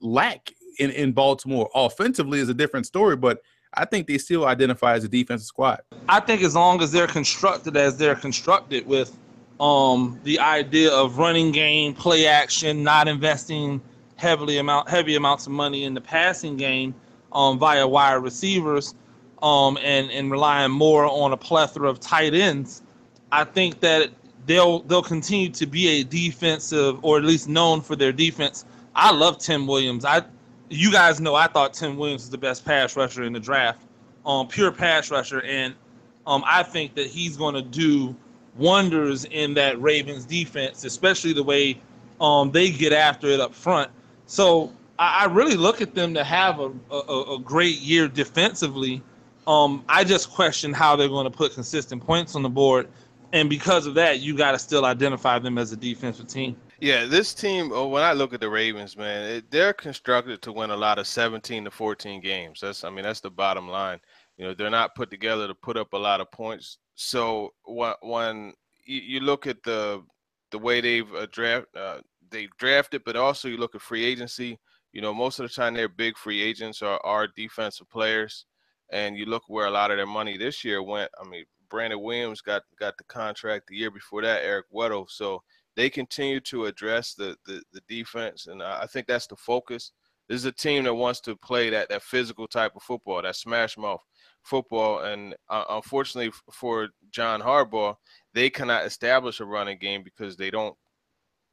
lack 0.00 0.52
in, 0.78 0.90
in 0.90 1.12
Baltimore. 1.12 1.70
Offensively 1.74 2.40
is 2.40 2.48
a 2.48 2.54
different 2.54 2.86
story, 2.86 3.16
but 3.16 3.40
I 3.74 3.84
think 3.84 4.06
they 4.06 4.18
still 4.18 4.46
identify 4.46 4.94
as 4.94 5.04
a 5.04 5.08
defensive 5.08 5.46
squad. 5.46 5.80
I 6.08 6.20
think 6.20 6.42
as 6.42 6.54
long 6.54 6.82
as 6.82 6.92
they're 6.92 7.06
constructed 7.06 7.76
as 7.76 7.96
they're 7.98 8.14
constructed 8.14 8.86
with 8.86 9.16
um, 9.60 10.18
the 10.24 10.38
idea 10.38 10.92
of 10.92 11.18
running 11.18 11.52
game, 11.52 11.94
play 11.94 12.26
action, 12.26 12.82
not 12.82 13.08
investing 13.08 13.80
heavily 14.16 14.56
amount 14.56 14.88
heavy 14.88 15.14
amounts 15.14 15.46
of 15.46 15.52
money 15.52 15.84
in 15.84 15.92
the 15.92 16.00
passing 16.00 16.56
game 16.56 16.94
um, 17.32 17.58
via 17.58 17.86
wide 17.86 18.14
receivers, 18.14 18.94
um, 19.42 19.78
and 19.82 20.10
and 20.10 20.30
relying 20.30 20.70
more 20.70 21.04
on 21.04 21.32
a 21.32 21.36
plethora 21.36 21.88
of 21.88 22.00
tight 22.00 22.34
ends, 22.34 22.82
I 23.32 23.44
think 23.44 23.80
that 23.80 24.10
they'll 24.46 24.80
they'll 24.80 25.02
continue 25.02 25.50
to 25.50 25.66
be 25.66 25.88
a 26.00 26.04
defensive 26.04 27.04
or 27.04 27.18
at 27.18 27.24
least 27.24 27.48
known 27.48 27.80
for 27.80 27.96
their 27.96 28.12
defense. 28.12 28.64
I 28.94 29.12
love 29.12 29.38
Tim 29.38 29.66
Williams. 29.66 30.04
I 30.04 30.22
you 30.70 30.90
guys 30.90 31.20
know 31.20 31.34
I 31.34 31.46
thought 31.46 31.74
Tim 31.74 31.96
Williams 31.96 32.22
was 32.22 32.30
the 32.30 32.38
best 32.38 32.64
pass 32.64 32.96
rusher 32.96 33.24
in 33.24 33.32
the 33.32 33.40
draft, 33.40 33.80
um, 34.24 34.48
pure 34.48 34.72
pass 34.72 35.10
rusher, 35.10 35.42
and 35.42 35.74
um, 36.26 36.42
I 36.46 36.62
think 36.62 36.94
that 36.94 37.06
he's 37.06 37.36
going 37.36 37.54
to 37.54 37.62
do 37.62 38.16
wonders 38.56 39.24
in 39.26 39.54
that 39.54 39.80
Ravens 39.80 40.24
defense, 40.24 40.84
especially 40.84 41.32
the 41.32 41.42
way 41.42 41.80
um, 42.20 42.50
they 42.50 42.70
get 42.70 42.92
after 42.92 43.28
it 43.28 43.40
up 43.40 43.54
front. 43.54 43.90
So 44.26 44.72
I, 44.98 45.22
I 45.22 45.24
really 45.26 45.56
look 45.56 45.80
at 45.80 45.94
them 45.94 46.14
to 46.14 46.24
have 46.24 46.60
a, 46.60 46.72
a, 46.90 47.34
a 47.36 47.38
great 47.38 47.78
year 47.78 48.08
defensively. 48.08 49.02
Um, 49.46 49.84
I 49.88 50.04
just 50.04 50.30
question 50.30 50.72
how 50.72 50.96
they're 50.96 51.08
going 51.08 51.30
to 51.30 51.36
put 51.36 51.54
consistent 51.54 52.04
points 52.04 52.34
on 52.34 52.42
the 52.42 52.48
board, 52.48 52.88
and 53.32 53.48
because 53.48 53.86
of 53.86 53.94
that, 53.94 54.20
you 54.20 54.36
got 54.36 54.52
to 54.52 54.58
still 54.58 54.84
identify 54.84 55.38
them 55.38 55.58
as 55.58 55.72
a 55.72 55.76
defensive 55.76 56.26
team. 56.26 56.56
Yeah, 56.80 57.06
this 57.06 57.32
team. 57.32 57.70
oh, 57.72 57.88
When 57.88 58.02
I 58.02 58.12
look 58.12 58.34
at 58.34 58.40
the 58.40 58.50
Ravens, 58.50 58.96
man, 58.96 59.30
it, 59.30 59.50
they're 59.50 59.72
constructed 59.72 60.42
to 60.42 60.52
win 60.52 60.70
a 60.70 60.76
lot 60.76 60.98
of 60.98 61.06
17 61.06 61.64
to 61.64 61.70
14 61.70 62.20
games. 62.20 62.60
That's, 62.60 62.84
I 62.84 62.90
mean, 62.90 63.04
that's 63.04 63.20
the 63.20 63.30
bottom 63.30 63.68
line. 63.68 64.00
You 64.36 64.46
know, 64.46 64.54
they're 64.54 64.68
not 64.68 64.94
put 64.94 65.10
together 65.10 65.46
to 65.46 65.54
put 65.54 65.78
up 65.78 65.94
a 65.94 65.98
lot 65.98 66.20
of 66.20 66.30
points. 66.30 66.78
So 66.94 67.54
when, 67.64 67.94
when 68.02 68.52
you, 68.84 69.20
look 69.20 69.46
at 69.46 69.62
the 69.62 70.02
the 70.50 70.58
way 70.58 70.80
they've 70.80 71.12
uh, 71.14 71.26
draft, 71.32 71.66
uh, 71.74 71.98
they 72.30 72.48
drafted, 72.58 73.02
but 73.04 73.16
also 73.16 73.48
you 73.48 73.56
look 73.56 73.74
at 73.74 73.80
free 73.80 74.04
agency. 74.04 74.58
You 74.92 75.02
know, 75.02 75.12
most 75.12 75.38
of 75.38 75.48
the 75.48 75.54
time 75.54 75.74
they're 75.74 75.88
big 75.88 76.16
free 76.16 76.42
agents 76.42 76.82
are 76.82 77.28
defensive 77.36 77.90
players, 77.90 78.46
and 78.90 79.16
you 79.16 79.26
look 79.26 79.42
where 79.48 79.66
a 79.66 79.70
lot 79.70 79.90
of 79.90 79.98
their 79.98 80.06
money 80.06 80.36
this 80.36 80.64
year 80.64 80.82
went. 80.82 81.10
I 81.22 81.28
mean, 81.28 81.44
Brandon 81.68 82.00
Williams 82.00 82.40
got 82.40 82.62
got 82.78 82.96
the 82.96 83.04
contract 83.04 83.66
the 83.68 83.76
year 83.76 83.90
before 83.90 84.22
that, 84.22 84.44
Eric 84.44 84.66
Weddle. 84.72 85.06
So 85.08 85.42
they 85.74 85.90
continue 85.90 86.40
to 86.40 86.66
address 86.66 87.14
the, 87.14 87.36
the 87.46 87.62
the 87.72 87.80
defense, 87.88 88.46
and 88.46 88.62
I 88.62 88.86
think 88.86 89.06
that's 89.06 89.26
the 89.26 89.36
focus. 89.36 89.92
This 90.28 90.38
is 90.38 90.44
a 90.44 90.52
team 90.52 90.84
that 90.84 90.94
wants 90.94 91.20
to 91.20 91.36
play 91.36 91.70
that 91.70 91.88
that 91.90 92.02
physical 92.02 92.48
type 92.48 92.72
of 92.74 92.82
football, 92.82 93.22
that 93.22 93.36
smash 93.36 93.76
mouth 93.76 94.00
football, 94.42 95.00
and 95.00 95.34
uh, 95.48 95.64
unfortunately 95.70 96.32
for 96.52 96.88
John 97.10 97.40
Harbaugh, 97.40 97.96
they 98.32 98.48
cannot 98.50 98.86
establish 98.86 99.40
a 99.40 99.44
running 99.44 99.78
game 99.78 100.02
because 100.02 100.36
they 100.36 100.50
don't. 100.50 100.76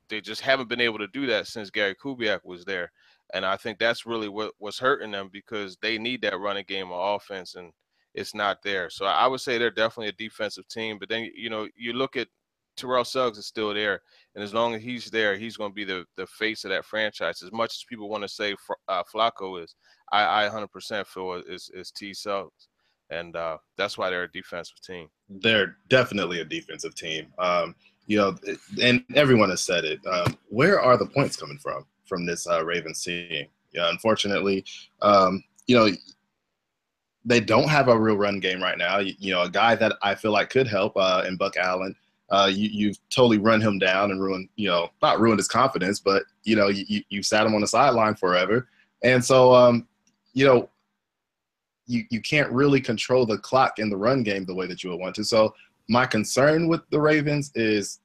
They 0.09 0.21
just 0.21 0.41
haven't 0.41 0.69
been 0.69 0.81
able 0.81 0.99
to 0.99 1.07
do 1.07 1.25
that 1.27 1.47
since 1.47 1.69
Gary 1.69 1.95
Kubiak 1.95 2.41
was 2.43 2.65
there, 2.65 2.91
and 3.33 3.45
I 3.45 3.57
think 3.57 3.79
that's 3.79 4.05
really 4.05 4.29
what 4.29 4.53
was 4.59 4.77
hurting 4.77 5.11
them 5.11 5.29
because 5.33 5.75
they 5.81 5.97
need 5.97 6.21
that 6.21 6.39
running 6.39 6.65
game 6.67 6.91
on 6.91 7.15
offense, 7.15 7.55
and 7.55 7.71
it's 8.13 8.35
not 8.35 8.59
there. 8.63 8.89
So 8.89 9.05
I 9.05 9.27
would 9.27 9.41
say 9.41 9.57
they're 9.57 9.71
definitely 9.71 10.09
a 10.09 10.29
defensive 10.29 10.67
team. 10.67 10.97
But 10.99 11.09
then 11.09 11.29
you 11.35 11.49
know 11.49 11.67
you 11.75 11.93
look 11.93 12.15
at 12.15 12.27
Terrell 12.77 13.03
Suggs 13.03 13.39
is 13.39 13.47
still 13.47 13.73
there, 13.73 14.01
and 14.35 14.43
as 14.43 14.53
long 14.53 14.75
as 14.75 14.83
he's 14.83 15.09
there, 15.09 15.35
he's 15.35 15.57
going 15.57 15.71
to 15.71 15.75
be 15.75 15.83
the 15.83 16.05
the 16.15 16.27
face 16.27 16.63
of 16.63 16.69
that 16.69 16.85
franchise. 16.85 17.41
As 17.41 17.51
much 17.51 17.73
as 17.73 17.85
people 17.89 18.07
want 18.07 18.23
to 18.23 18.29
say 18.29 18.55
uh, 18.87 19.03
Flacco 19.13 19.63
is, 19.63 19.75
I, 20.11 20.45
I 20.45 20.49
100% 20.49 21.07
feel 21.07 21.41
is 21.47 21.71
is 21.73 21.91
T 21.91 22.13
Suggs, 22.13 22.67
and 23.09 23.35
uh, 23.35 23.57
that's 23.77 23.97
why 23.97 24.11
they're 24.11 24.23
a 24.23 24.31
defensive 24.31 24.79
team. 24.81 25.07
They're 25.27 25.77
definitely 25.89 26.41
a 26.41 26.45
defensive 26.45 26.93
team. 26.93 27.33
Um, 27.39 27.75
you 28.05 28.17
know, 28.17 28.35
and 28.81 29.03
everyone 29.15 29.49
has 29.49 29.63
said 29.63 29.85
it. 29.85 30.05
Um, 30.05 30.37
where 30.49 30.79
are 30.79 30.97
the 30.97 31.05
points 31.05 31.37
coming 31.37 31.57
from 31.57 31.85
from 32.05 32.25
this 32.25 32.47
uh, 32.47 32.63
Ravens 32.63 33.03
team? 33.03 33.47
Yeah, 33.73 33.89
unfortunately, 33.89 34.65
um, 35.01 35.43
you 35.67 35.75
know, 35.75 35.89
they 37.25 37.39
don't 37.39 37.69
have 37.69 37.87
a 37.87 37.97
real 37.97 38.17
run 38.17 38.39
game 38.39 38.61
right 38.61 38.77
now. 38.77 38.99
You, 38.99 39.13
you 39.17 39.31
know, 39.33 39.43
a 39.43 39.49
guy 39.49 39.75
that 39.75 39.93
I 40.01 40.15
feel 40.15 40.31
like 40.31 40.49
could 40.49 40.67
help 40.67 40.93
uh, 40.95 41.23
in 41.27 41.37
Buck 41.37 41.57
Allen. 41.57 41.95
Uh, 42.29 42.49
you 42.51 42.69
you've 42.71 42.97
totally 43.09 43.37
run 43.37 43.61
him 43.61 43.77
down 43.77 44.09
and 44.09 44.21
ruined 44.21 44.49
you 44.55 44.67
know 44.67 44.89
not 45.01 45.19
ruined 45.19 45.39
his 45.39 45.47
confidence, 45.47 45.99
but 45.99 46.23
you 46.43 46.55
know 46.55 46.67
you 46.67 47.01
you 47.09 47.21
sat 47.21 47.45
him 47.45 47.53
on 47.53 47.61
the 47.61 47.67
sideline 47.67 48.15
forever, 48.15 48.67
and 49.03 49.23
so 49.23 49.53
um, 49.53 49.87
you 50.33 50.45
know 50.45 50.69
you 51.85 52.03
you 52.09 52.21
can't 52.21 52.51
really 52.51 52.81
control 52.81 53.25
the 53.25 53.37
clock 53.37 53.79
in 53.79 53.89
the 53.89 53.97
run 53.97 54.23
game 54.23 54.45
the 54.45 54.55
way 54.55 54.67
that 54.67 54.83
you 54.83 54.89
would 54.89 54.99
want 54.99 55.15
to. 55.15 55.23
So 55.23 55.53
my 55.89 56.05
concern 56.05 56.67
with 56.67 56.81
the 56.89 56.99
Ravens 56.99 57.51
is, 57.55 57.99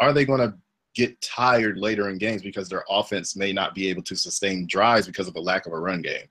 are 0.00 0.12
they 0.12 0.24
going 0.24 0.40
to 0.40 0.54
get 0.94 1.20
tired 1.20 1.78
later 1.78 2.08
in 2.08 2.18
games 2.18 2.42
because 2.42 2.68
their 2.68 2.84
offense 2.88 3.36
may 3.36 3.52
not 3.52 3.74
be 3.74 3.88
able 3.88 4.02
to 4.02 4.16
sustain 4.16 4.66
drives 4.66 5.06
because 5.06 5.28
of 5.28 5.36
a 5.36 5.40
lack 5.40 5.66
of 5.66 5.72
a 5.72 5.78
run 5.78 6.02
game? 6.02 6.26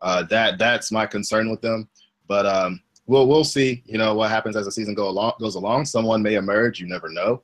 Uh, 0.00 0.22
that 0.24 0.58
that's 0.58 0.92
my 0.92 1.06
concern 1.06 1.50
with 1.50 1.60
them. 1.60 1.88
But 2.26 2.46
um, 2.46 2.80
we'll 3.06 3.26
we'll 3.26 3.44
see. 3.44 3.82
You 3.86 3.98
know 3.98 4.14
what 4.14 4.30
happens 4.30 4.56
as 4.56 4.66
the 4.66 4.72
season 4.72 4.94
go 4.94 5.08
along 5.08 5.34
goes 5.40 5.54
along. 5.54 5.86
Someone 5.86 6.22
may 6.22 6.34
emerge. 6.34 6.80
You 6.80 6.86
never 6.86 7.08
know. 7.08 7.42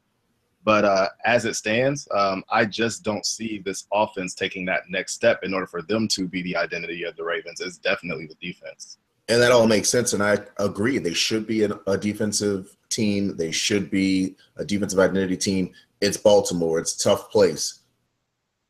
But 0.62 0.84
uh, 0.84 1.08
as 1.24 1.46
it 1.46 1.54
stands, 1.54 2.06
um, 2.14 2.44
I 2.50 2.66
just 2.66 3.02
don't 3.02 3.24
see 3.24 3.62
this 3.64 3.86
offense 3.92 4.34
taking 4.34 4.66
that 4.66 4.82
next 4.90 5.14
step 5.14 5.40
in 5.42 5.54
order 5.54 5.66
for 5.66 5.80
them 5.80 6.06
to 6.08 6.28
be 6.28 6.42
the 6.42 6.56
identity 6.56 7.04
of 7.04 7.16
the 7.16 7.24
Ravens. 7.24 7.60
It's 7.60 7.78
definitely 7.78 8.26
the 8.26 8.34
defense. 8.34 8.98
And 9.28 9.40
that 9.40 9.52
all 9.52 9.66
makes 9.66 9.88
sense. 9.88 10.12
And 10.12 10.22
I 10.22 10.38
agree. 10.58 10.98
They 10.98 11.14
should 11.14 11.46
be 11.46 11.62
an, 11.62 11.72
a 11.86 11.96
defensive 11.96 12.76
team. 12.90 13.36
They 13.36 13.52
should 13.52 13.90
be 13.90 14.36
a 14.56 14.64
defensive 14.64 14.98
identity 14.98 15.36
team. 15.36 15.72
It's 16.00 16.16
Baltimore. 16.16 16.78
It's 16.78 16.96
tough 16.96 17.30
place, 17.30 17.80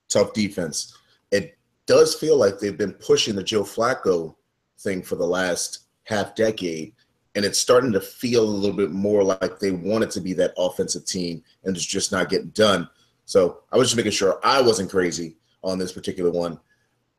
tough 0.08 0.32
defense. 0.32 0.96
It 1.30 1.56
does 1.86 2.14
feel 2.14 2.36
like 2.36 2.58
they've 2.58 2.76
been 2.76 2.94
pushing 2.94 3.36
the 3.36 3.42
Joe 3.42 3.62
Flacco 3.62 4.34
thing 4.78 5.02
for 5.02 5.16
the 5.16 5.26
last 5.26 5.80
half 6.04 6.34
decade 6.34 6.94
and 7.34 7.44
it's 7.44 7.58
starting 7.58 7.92
to 7.92 8.00
feel 8.00 8.42
a 8.42 8.44
little 8.44 8.76
bit 8.76 8.90
more 8.90 9.22
like 9.22 9.58
they 9.58 9.70
want 9.70 10.04
it 10.04 10.10
to 10.10 10.20
be 10.20 10.32
that 10.34 10.52
offensive 10.58 11.04
team 11.04 11.42
and 11.64 11.76
it's 11.76 11.84
just 11.84 12.10
not 12.10 12.28
getting 12.28 12.50
done. 12.50 12.88
So 13.24 13.60
I 13.70 13.76
was 13.76 13.88
just 13.88 13.96
making 13.96 14.12
sure 14.12 14.40
I 14.42 14.60
wasn't 14.60 14.90
crazy 14.90 15.36
on 15.62 15.78
this 15.78 15.92
particular 15.92 16.30
one. 16.30 16.58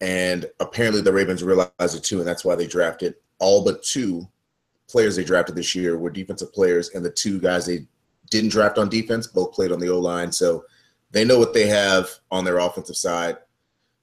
And 0.01 0.47
apparently 0.59 1.01
the 1.01 1.13
Ravens 1.13 1.43
realized 1.43 1.71
it 1.79 2.03
too, 2.03 2.19
and 2.19 2.27
that's 2.27 2.43
why 2.43 2.55
they 2.55 2.67
drafted 2.67 3.15
all 3.39 3.63
but 3.63 3.83
two 3.83 4.27
players 4.89 5.15
they 5.15 5.23
drafted 5.23 5.55
this 5.55 5.73
year 5.73 5.97
were 5.97 6.09
defensive 6.09 6.51
players, 6.53 6.89
and 6.89 7.05
the 7.05 7.09
two 7.09 7.39
guys 7.39 7.65
they 7.65 7.85
didn't 8.29 8.51
draft 8.51 8.77
on 8.77 8.89
defense 8.89 9.27
both 9.27 9.53
played 9.53 9.71
on 9.71 9.79
the 9.79 9.89
O 9.89 9.99
line. 9.99 10.31
So 10.31 10.63
they 11.11 11.25
know 11.25 11.39
what 11.39 11.53
they 11.53 11.67
have 11.67 12.09
on 12.29 12.45
their 12.45 12.59
offensive 12.59 12.95
side. 12.95 13.37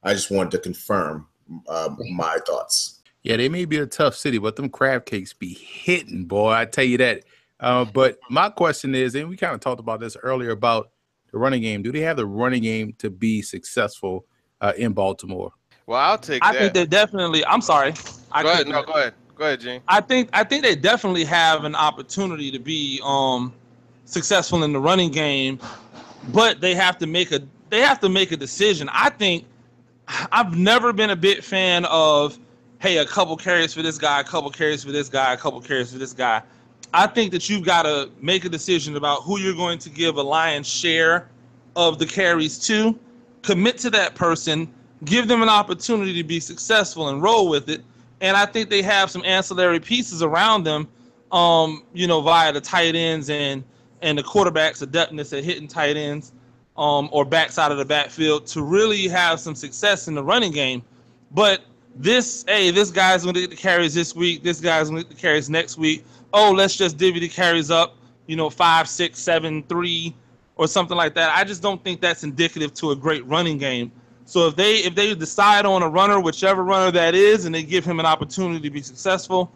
I 0.03 0.15
just 0.15 0.31
wanted 0.31 0.51
to 0.53 0.59
confirm 0.59 1.27
uh, 1.69 1.95
my 2.11 2.39
thoughts. 2.47 3.01
Yeah, 3.23 3.37
they 3.37 3.49
may 3.49 3.65
be 3.65 3.79
a 3.79 3.87
tough 3.87 4.15
city, 4.15 4.39
but 4.39 4.57
them 4.57 4.69
crab 4.69 5.05
cakes 5.05 5.33
be 5.33 5.55
hitting, 5.55 6.25
boy. 6.25 6.53
I 6.53 6.65
tell 6.65 6.85
you 6.85 6.99
that. 6.99 7.25
Uh, 7.61 7.85
but 7.85 8.19
my 8.31 8.49
question 8.49 8.95
is, 8.95 9.15
and 9.15 9.29
we 9.29 9.37
kind 9.37 9.55
of 9.55 9.61
talked 9.61 9.81
about 9.81 10.01
this 10.01 10.17
earlier 10.23 10.51
about 10.51 10.91
the 11.33 11.39
running 11.39 11.63
game. 11.63 11.83
Do 11.83 11.91
they 11.91 12.01
have 12.01 12.17
the 12.17 12.27
running 12.27 12.63
game 12.63 12.95
to 12.99 13.11
be 13.11 13.43
successful 13.43 14.25
uh, 14.61 14.73
in 14.77 14.93
Baltimore? 14.93 15.53
Well, 15.87 15.99
I'll 15.99 16.19
take 16.19 16.45
I 16.45 16.53
that. 16.53 16.59
think 16.59 16.75
they 16.75 16.87
definitely. 16.87 17.45
I'm 17.47 17.61
sorry. 17.61 17.95
I 18.31 18.43
go 18.43 18.53
ahead. 18.53 18.69
No, 18.69 18.83
go 18.83 18.93
ahead. 18.93 19.15
Go 19.35 19.45
ahead, 19.45 19.61
Gene. 19.61 19.81
I 19.89 20.01
think 20.01 20.29
I 20.33 20.45
think 20.45 20.63
they 20.63 20.77
definitely 20.77 21.25
have 21.25 21.65
an 21.65 21.75
opportunity 21.75 22.51
to 22.51 22.59
be 22.59 23.01
um 23.05 23.53
successful 24.09 24.65
in 24.65 24.73
the 24.73 24.81
running 24.81 25.11
game, 25.11 25.59
but 26.33 26.61
they 26.61 26.75
have 26.75 26.99
to 26.99 27.07
make 27.07 27.33
a 27.33 27.41
they 27.71 27.81
have 27.81 28.01
to 28.01 28.09
make 28.09 28.33
a 28.33 28.37
decision. 28.37 28.89
I 28.93 29.11
think 29.11 29.45
I've 30.33 30.57
never 30.57 30.93
been 30.93 31.11
a 31.11 31.17
big 31.17 31.43
fan 31.43 31.85
of 31.87 32.39
hey, 32.81 32.99
a 32.99 33.07
couple 33.07 33.37
carries 33.37 33.75
for 33.75 33.83
this 33.83 33.99
guy, 33.99 34.21
a 34.21 34.25
couple 34.25 34.51
carries 34.51 34.85
for 34.85 34.93
this 34.93 35.09
guy, 35.09 35.33
a 35.33 35.37
couple 35.37 35.61
carries 35.61 35.93
for 35.93 35.99
this 35.99 36.13
guy. 36.13 36.43
I 36.95 37.07
think 37.07 37.33
that 37.33 37.49
you've 37.51 37.65
got 37.65 37.83
to 37.83 38.09
make 38.21 38.45
a 38.45 38.49
decision 38.49 38.97
about 38.97 39.23
who 39.23 39.39
you're 39.39 39.55
going 39.55 39.79
to 39.81 39.91
give 39.91 40.17
a 40.17 40.23
lion's 40.23 40.69
share 40.69 41.29
of 41.77 41.99
the 41.99 42.07
carries 42.07 42.59
to, 42.67 42.99
commit 43.43 43.79
to 43.79 43.91
that 43.91 44.15
person, 44.15 44.73
give 45.05 45.29
them 45.29 45.43
an 45.43 45.49
opportunity 45.49 46.15
to 46.15 46.25
be 46.25 46.41
successful 46.41 47.09
and 47.09 47.23
roll 47.23 47.49
with 47.49 47.69
it. 47.69 47.83
And 48.21 48.37
I 48.37 48.47
think 48.47 48.71
they 48.71 48.83
have 48.83 49.11
some 49.11 49.25
ancillary 49.25 49.81
pieces 49.81 50.23
around 50.23 50.65
them, 50.65 50.89
um, 51.31 51.83
you 51.93 52.07
know, 52.07 52.21
via 52.21 52.53
the 52.53 52.61
tight 52.61 52.95
ends 52.95 53.29
and 53.29 53.65
and 54.03 54.19
the 54.19 54.23
quarterbacks 54.23 54.87
adeptness 54.87 55.37
at 55.37 55.45
hitting 55.45 55.69
tight 55.69 55.97
ends 55.97 56.33
um, 56.77 57.09
or 57.13 57.25
backside 57.25 57.73
of 57.73 57.79
the 57.79 57.85
backfield 57.85 58.47
to 58.47 58.63
really 58.63 59.09
have 59.09 59.41
some 59.41 59.55
success 59.55 60.09
in 60.09 60.15
the 60.15 60.23
running 60.23 60.53
game. 60.53 60.83
But 61.33 61.63
this, 61.97 62.45
hey, 62.47 62.71
this 62.71 62.91
guy's 62.91 63.25
going 63.25 63.35
to 63.35 63.41
get 63.41 63.51
the 63.51 63.57
carries 63.57 63.95
this 63.95 64.15
week. 64.15 64.43
This 64.43 64.61
guy's 64.61 64.89
going 64.89 65.03
to 65.03 65.09
get 65.09 65.17
the 65.17 65.21
carries 65.21 65.51
next 65.51 65.77
week. 65.77 66.05
Oh, 66.33 66.53
let's 66.53 66.77
just 66.77 66.97
divvy 66.97 67.21
the 67.21 67.29
carries 67.29 67.71
up, 67.71 67.97
you 68.27 68.37
know, 68.37 68.49
five, 68.49 68.89
six, 68.89 69.19
seven, 69.19 69.63
three, 69.65 70.15
or 70.57 70.69
something 70.69 70.97
like 70.97 71.15
that. 71.15 71.37
I 71.37 71.45
just 71.45 71.63
don't 71.63 71.83
think 71.83 72.01
that's 72.01 72.23
indicative 72.23 72.73
to 72.75 72.93
a 72.93 72.97
great 72.97 73.27
running 73.27 73.59
game. 73.59 73.91
So 74.25 74.47
if 74.47 74.57
they 74.57 74.77
if 74.79 74.95
they 74.95 75.15
decide 75.15 75.65
on 75.65 75.83
a 75.83 75.89
runner, 75.89 76.21
whichever 76.21 76.63
runner 76.63 76.91
that 76.91 77.15
is, 77.15 77.47
and 77.47 77.55
they 77.55 77.63
give 77.63 77.85
him 77.85 77.99
an 77.99 78.05
opportunity 78.05 78.61
to 78.61 78.71
be 78.71 78.83
successful, 78.83 79.51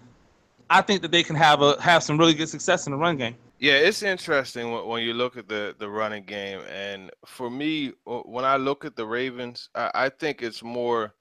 I 0.71 0.81
think 0.81 1.03
that 1.03 1.11
they 1.11 1.23
can 1.23 1.37
have 1.37 1.61
a 1.61 1.81
have 1.81 2.03
some 2.03 2.17
really 2.17 2.33
good 2.33 2.49
success 2.49 2.87
in 2.87 2.93
the 2.93 2.97
run 2.99 3.19
game. 3.19 3.37
Yeah, 3.63 3.75
it's 3.75 4.03
interesting 4.03 4.73
when, 4.89 5.05
you 5.05 5.15
look 5.15 5.37
at 5.37 5.47
the 5.49 5.77
the 5.79 5.89
running 5.89 6.25
game, 6.25 6.63
and 6.69 7.13
for 7.25 7.49
me, 7.49 7.93
when 8.05 8.45
I 8.45 8.57
look 8.57 8.85
at 8.85 8.97
the 8.97 9.07
Ravens, 9.07 9.71
I, 9.77 9.91
I 9.95 10.09
think 10.09 10.43
it's 10.43 10.65
more 10.65 11.15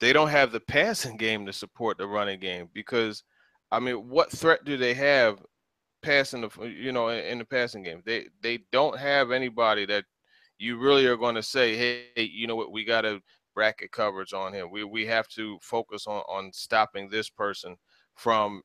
they 0.00 0.12
don't 0.12 0.28
have 0.28 0.52
the 0.52 0.60
passing 0.60 1.16
game 1.24 1.46
to 1.46 1.52
support 1.52 1.98
the 1.98 2.06
running 2.06 2.40
game 2.40 2.68
because, 2.74 3.24
I 3.72 3.80
mean, 3.80 4.08
what 4.08 4.30
threat 4.30 4.64
do 4.66 4.76
they 4.76 4.94
have 4.94 5.38
passing 6.02 6.42
the 6.42 6.50
you 6.66 6.92
know 6.92 7.08
in, 7.08 7.24
in 7.24 7.38
the 7.38 7.46
passing 7.46 7.82
game? 7.84 8.02
They 8.06 8.28
they 8.42 8.60
don't 8.72 8.98
have 8.98 9.30
anybody 9.32 9.86
that 9.86 10.04
you 10.58 10.78
really 10.78 11.06
are 11.06 11.16
going 11.16 11.36
to 11.36 11.42
say, 11.42 11.76
hey, 11.76 12.22
you 12.22 12.46
know 12.46 12.56
what, 12.56 12.72
we 12.72 12.84
got 12.84 13.02
to 13.02 13.20
bracket 13.54 13.92
coverage 13.92 14.34
on 14.34 14.52
him. 14.54 14.70
We 14.70 14.84
we 14.84 15.06
have 15.06 15.28
to 15.30 15.58
focus 15.62 16.06
on 16.06 16.22
on 16.28 16.52
stopping 16.52 17.08
this 17.10 17.30
person 17.30 17.76
from 18.14 18.62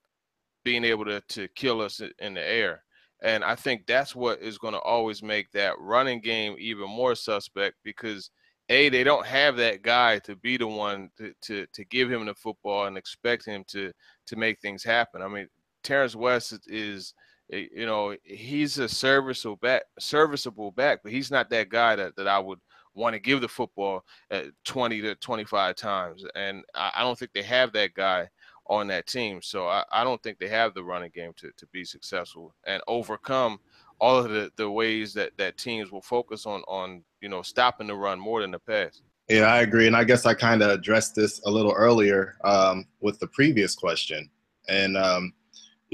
being 0.66 0.84
able 0.86 1.06
to 1.06 1.22
to 1.30 1.48
kill 1.56 1.82
us 1.82 2.02
in 2.20 2.34
the 2.36 2.42
air. 2.46 2.83
And 3.24 3.44
I 3.44 3.56
think 3.56 3.86
that's 3.88 4.16
what 4.16 4.42
is 4.42 4.58
going 4.58 4.74
to 4.74 4.80
always 4.82 5.24
make 5.24 5.52
that 5.52 5.80
running 5.80 6.22
game 6.22 6.56
even 6.60 6.90
more 6.90 7.16
suspect 7.16 7.78
because 7.84 8.30
a 8.70 8.90
they 8.90 9.04
don't 9.04 9.26
have 9.26 9.58
that 9.58 9.82
guy 9.82 10.20
to 10.20 10.36
be 10.36 10.58
the 10.58 10.68
one 10.68 11.10
to 11.18 11.34
to, 11.42 11.66
to 11.74 11.86
give 11.86 12.12
him 12.12 12.26
the 12.26 12.36
football 12.36 12.86
and 12.86 12.98
expect 12.98 13.46
him 13.46 13.64
to 13.70 13.92
to 14.28 14.36
make 14.36 14.60
things 14.60 14.84
happen. 14.84 15.22
I 15.22 15.28
mean, 15.28 15.48
Terrence 15.84 16.16
West 16.16 16.60
is 16.68 17.14
Eh, 17.52 17.68
you 17.76 17.86
know, 17.86 18.16
he's 18.24 18.78
a 18.80 18.88
serviceable 18.88 19.58
back, 19.58 19.84
serviceable 20.00 20.72
back, 20.72 21.00
but 21.04 21.12
he's 21.12 21.32
not 21.32 21.50
that 21.50 21.70
guy 21.70 21.96
that, 21.96 22.16
that 22.16 22.28
I 22.28 22.40
would 22.40 22.60
want 22.96 23.14
to 23.14 23.20
give 23.20 23.42
the 23.42 23.48
football 23.48 24.04
at 24.32 24.46
20 24.66 25.02
to 25.02 25.16
25 25.16 25.76
times. 25.76 26.24
And 26.36 26.64
I, 26.76 26.92
I 26.96 27.02
don't 27.02 27.18
think 27.18 27.32
they 27.34 27.44
have 27.44 27.74
that 27.74 27.94
guy 27.94 28.30
on 28.68 28.88
that 28.88 29.08
team. 29.08 29.42
So 29.42 29.68
I, 29.68 29.84
I 29.92 30.04
don't 30.04 30.22
think 30.24 30.40
they 30.40 30.48
have 30.48 30.74
the 30.74 30.84
running 30.84 31.12
game 31.14 31.32
to, 31.38 31.52
to 31.58 31.68
be 31.68 31.84
successful 31.84 32.54
and 32.66 32.82
overcome 32.88 33.60
all 34.00 34.18
of 34.18 34.30
the, 34.30 34.52
the 34.56 34.70
ways 34.70 35.14
that, 35.14 35.32
that 35.38 35.58
teams 35.58 35.92
will 35.92 36.02
focus 36.02 36.46
on 36.46 36.62
on 36.68 37.04
you 37.22 37.30
know 37.30 37.42
stopping 37.42 37.88
the 37.88 37.96
run 37.96 38.20
more 38.20 38.42
than 38.42 38.52
the 38.52 38.60
pass. 38.60 39.02
Yeah, 39.30 39.44
I 39.44 39.62
agree, 39.62 39.88
and 39.88 39.96
I 39.96 40.04
guess 40.04 40.26
I 40.26 40.34
kind 40.34 40.62
of 40.62 40.72
addressed 40.72 41.16
this 41.16 41.42
a 41.46 41.52
little 41.52 41.72
earlier 41.72 42.36
um, 42.44 42.86
with 43.00 43.20
the 43.20 43.28
previous 43.28 43.74
question, 43.76 44.30
and 44.68 44.98
um, 44.98 45.34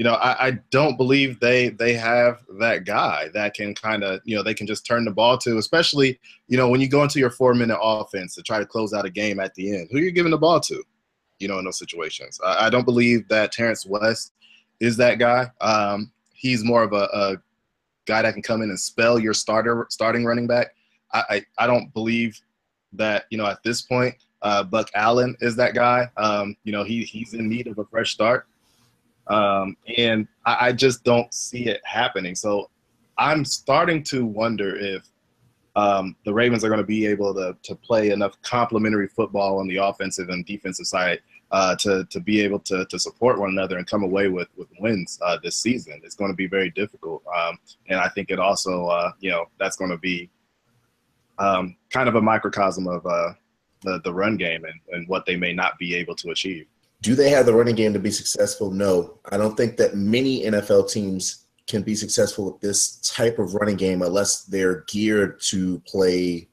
you 0.00 0.04
know, 0.04 0.14
I, 0.14 0.46
I, 0.46 0.50
don't 0.70 0.96
believe 0.96 1.40
they 1.40 1.68
they 1.68 1.92
have 1.92 2.40
that 2.58 2.86
guy 2.86 3.28
that 3.34 3.52
can 3.52 3.74
kind 3.74 4.02
of, 4.02 4.22
you 4.24 4.34
know, 4.34 4.42
they 4.42 4.54
can 4.54 4.66
just 4.66 4.86
turn 4.86 5.04
the 5.04 5.10
ball 5.10 5.36
to, 5.36 5.58
especially, 5.58 6.18
you 6.48 6.56
know, 6.56 6.70
when 6.70 6.80
you 6.80 6.88
go 6.88 7.02
into 7.02 7.18
your 7.18 7.28
four 7.28 7.52
minute 7.52 7.78
offense 7.78 8.34
to 8.36 8.42
try 8.42 8.58
to 8.58 8.64
close 8.64 8.94
out 8.94 9.04
a 9.04 9.10
game 9.10 9.38
at 9.38 9.54
the 9.56 9.76
end. 9.76 9.88
Who 9.92 9.98
are 9.98 10.00
you 10.00 10.10
giving 10.10 10.30
the 10.30 10.38
ball 10.38 10.58
to? 10.58 10.82
You 11.40 11.48
know, 11.48 11.58
in 11.58 11.64
those 11.64 11.78
situations. 11.78 12.38
I, 12.44 12.66
I 12.66 12.70
don't 12.70 12.84
believe 12.84 13.26
that 13.28 13.50
Terrence 13.52 13.84
West 13.84 14.32
is 14.78 14.96
that 14.96 15.18
guy. 15.18 15.50
Um, 15.60 16.12
he's 16.32 16.64
more 16.64 16.82
of 16.82 16.92
a, 16.92 17.08
a, 17.12 17.36
guy 18.06 18.22
that 18.22 18.32
can 18.32 18.42
come 18.42 18.62
in 18.62 18.70
and 18.70 18.80
spell 18.80 19.18
your 19.18 19.34
starter 19.34 19.86
starting 19.90 20.24
running 20.24 20.46
back. 20.46 20.74
I, 21.12 21.22
I, 21.30 21.44
I 21.58 21.66
don't 21.66 21.92
believe 21.92 22.40
that, 22.94 23.26
you 23.30 23.38
know, 23.38 23.46
at 23.46 23.62
this 23.62 23.82
point, 23.82 24.14
uh, 24.42 24.64
Buck 24.64 24.90
Allen 24.94 25.36
is 25.40 25.54
that 25.56 25.74
guy. 25.74 26.10
Um, 26.16 26.56
you 26.64 26.72
know, 26.72 26.82
he 26.82 27.04
he's 27.04 27.34
in 27.34 27.48
need 27.48 27.66
of 27.66 27.78
a 27.78 27.84
fresh 27.84 28.12
start. 28.12 28.46
Um, 29.28 29.76
and 29.96 30.26
I, 30.44 30.68
I, 30.68 30.72
just 30.72 31.04
don't 31.04 31.32
see 31.32 31.66
it 31.66 31.80
happening. 31.84 32.34
So 32.34 32.68
I'm 33.16 33.44
starting 33.44 34.02
to 34.04 34.24
wonder 34.24 34.74
if 34.74 35.06
um, 35.76 36.16
the 36.24 36.34
Ravens 36.34 36.64
are 36.64 36.68
going 36.68 36.80
to 36.80 36.86
be 36.86 37.06
able 37.06 37.32
to, 37.34 37.56
to 37.62 37.74
play 37.76 38.10
enough 38.10 38.40
complementary 38.42 39.06
football 39.06 39.60
on 39.60 39.68
the 39.68 39.76
offensive 39.76 40.30
and 40.30 40.44
defensive 40.44 40.86
side 40.86 41.20
uh, 41.52 41.74
to, 41.76 42.04
to 42.10 42.20
be 42.20 42.40
able 42.40 42.60
to, 42.60 42.84
to 42.86 42.98
support 42.98 43.38
one 43.38 43.50
another 43.50 43.78
and 43.78 43.86
come 43.86 44.02
away 44.02 44.28
with, 44.28 44.48
with 44.56 44.68
wins 44.78 45.18
uh, 45.22 45.36
this 45.42 45.56
season. 45.56 46.00
It's 46.04 46.14
going 46.14 46.30
to 46.30 46.36
be 46.36 46.46
very 46.46 46.70
difficult. 46.70 47.22
Um, 47.26 47.58
and 47.88 47.98
I 47.98 48.08
think 48.08 48.30
it 48.30 48.38
also, 48.38 48.86
uh, 48.86 49.12
you 49.20 49.30
know, 49.30 49.46
that's 49.58 49.76
going 49.76 49.90
to 49.90 49.98
be 49.98 50.30
um, 51.38 51.76
kind 51.90 52.08
of 52.08 52.14
a 52.14 52.20
microcosm 52.20 52.86
of 52.86 53.04
uh, 53.04 53.32
the, 53.82 54.00
the 54.04 54.12
run 54.12 54.36
game 54.36 54.64
and, 54.64 54.80
and 54.90 55.08
what 55.08 55.26
they 55.26 55.36
may 55.36 55.52
not 55.52 55.78
be 55.78 55.94
able 55.94 56.14
to 56.16 56.30
achieve. 56.30 56.66
Do 57.02 57.14
they 57.14 57.30
have 57.30 57.46
the 57.46 57.54
running 57.54 57.76
game 57.76 57.94
to 57.94 57.98
be 57.98 58.10
successful? 58.10 58.70
No. 58.70 59.18
I 59.32 59.38
don't 59.38 59.56
think 59.56 59.76
that 59.78 59.96
many 59.96 60.44
NFL 60.44 60.90
teams 60.90 61.46
can 61.66 61.82
be 61.82 61.94
successful 61.94 62.44
with 62.52 62.60
this 62.60 62.96
type 62.98 63.38
of 63.38 63.54
running 63.54 63.76
game 63.76 64.02
unless 64.02 64.42
they're 64.42 64.84
geared 64.88 65.40
to 65.40 65.80
play 65.86 66.49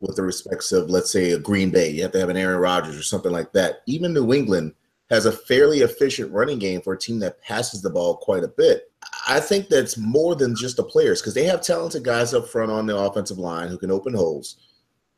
with 0.00 0.16
the 0.16 0.22
respects 0.22 0.72
of, 0.72 0.90
let's 0.90 1.10
say, 1.10 1.32
a 1.32 1.38
Green 1.38 1.70
Bay. 1.70 1.90
You 1.90 2.02
have 2.02 2.12
to 2.12 2.20
have 2.20 2.28
an 2.28 2.36
Aaron 2.36 2.60
Rodgers 2.60 2.96
or 2.96 3.02
something 3.02 3.32
like 3.32 3.52
that. 3.52 3.82
Even 3.86 4.12
New 4.12 4.32
England 4.32 4.74
has 5.10 5.24
a 5.24 5.32
fairly 5.32 5.80
efficient 5.80 6.32
running 6.32 6.58
game 6.58 6.80
for 6.80 6.92
a 6.92 6.98
team 6.98 7.20
that 7.20 7.40
passes 7.42 7.80
the 7.80 7.90
ball 7.90 8.16
quite 8.16 8.44
a 8.44 8.48
bit. 8.48 8.90
I 9.28 9.40
think 9.40 9.68
that's 9.68 9.96
more 9.96 10.34
than 10.34 10.56
just 10.56 10.76
the 10.76 10.82
players 10.82 11.20
because 11.20 11.34
they 11.34 11.44
have 11.44 11.62
talented 11.62 12.04
guys 12.04 12.34
up 12.34 12.48
front 12.48 12.72
on 12.72 12.86
the 12.86 12.96
offensive 12.96 13.38
line 13.38 13.68
who 13.68 13.78
can 13.78 13.90
open 13.90 14.14
holes. 14.14 14.56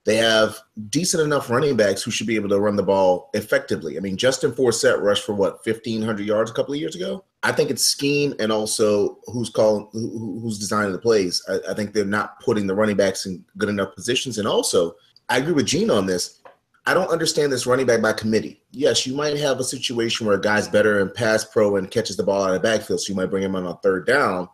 They 0.05 0.17
have 0.17 0.59
decent 0.89 1.23
enough 1.23 1.51
running 1.51 1.77
backs 1.77 2.03
who 2.03 2.11
should 2.11 2.27
be 2.27 2.37
able 2.37 2.49
to 2.49 2.61
run 2.61 2.77
the 2.77 2.83
ball 2.83 3.31
effectively. 3.35 3.97
I 3.97 4.01
mean, 4.01 4.17
Justin 4.17 4.53
Forsett 4.53 5.03
rushed 5.03 5.25
for 5.25 5.35
what 5.35 5.67
1,500 5.67 6.25
yards 6.25 6.51
a 6.51 6.55
couple 6.55 6.73
of 6.73 6.81
years 6.81 6.95
ago. 6.95 7.25
I 7.43 7.53
think 7.53 7.71
it's 7.71 7.85
scheme 7.85 8.35
and 8.39 8.51
also 8.51 9.19
who's 9.27 9.51
calling, 9.51 9.89
who, 9.93 10.41
who's 10.41 10.59
designing 10.59 10.93
the 10.93 10.99
plays. 10.99 11.43
I, 11.49 11.73
I 11.73 11.75
think 11.75 11.93
they're 11.93 12.05
not 12.05 12.41
putting 12.41 12.67
the 12.67 12.75
running 12.75 12.97
backs 12.97 13.27
in 13.27 13.45
good 13.59 13.69
enough 13.69 13.95
positions. 13.95 14.39
And 14.39 14.49
also, 14.49 14.95
I 15.29 15.39
agree 15.39 15.53
with 15.53 15.67
Gene 15.67 15.91
on 15.91 16.07
this. 16.07 16.41
I 16.87 16.95
don't 16.95 17.11
understand 17.11 17.53
this 17.53 17.67
running 17.67 17.85
back 17.85 18.01
by 18.01 18.15
committee. 18.15 18.63
Yes, 18.71 19.07
you 19.07 19.15
might 19.15 19.37
have 19.37 19.61
a 19.61 19.65
situation 19.65 20.27
where 20.27 20.37
a 20.37 20.41
guy's 20.41 20.69
better 20.69 21.01
in 21.01 21.11
pass 21.11 21.45
pro 21.45 21.77
and 21.77 21.91
catches 21.91 22.17
the 22.17 22.23
ball 22.23 22.45
out 22.45 22.55
of 22.55 22.63
the 22.63 22.67
backfield, 22.67 23.03
so 23.03 23.11
you 23.11 23.15
might 23.15 23.27
bring 23.27 23.43
him 23.43 23.55
on 23.55 23.67
a 23.67 23.77
third 23.83 24.07
down. 24.07 24.49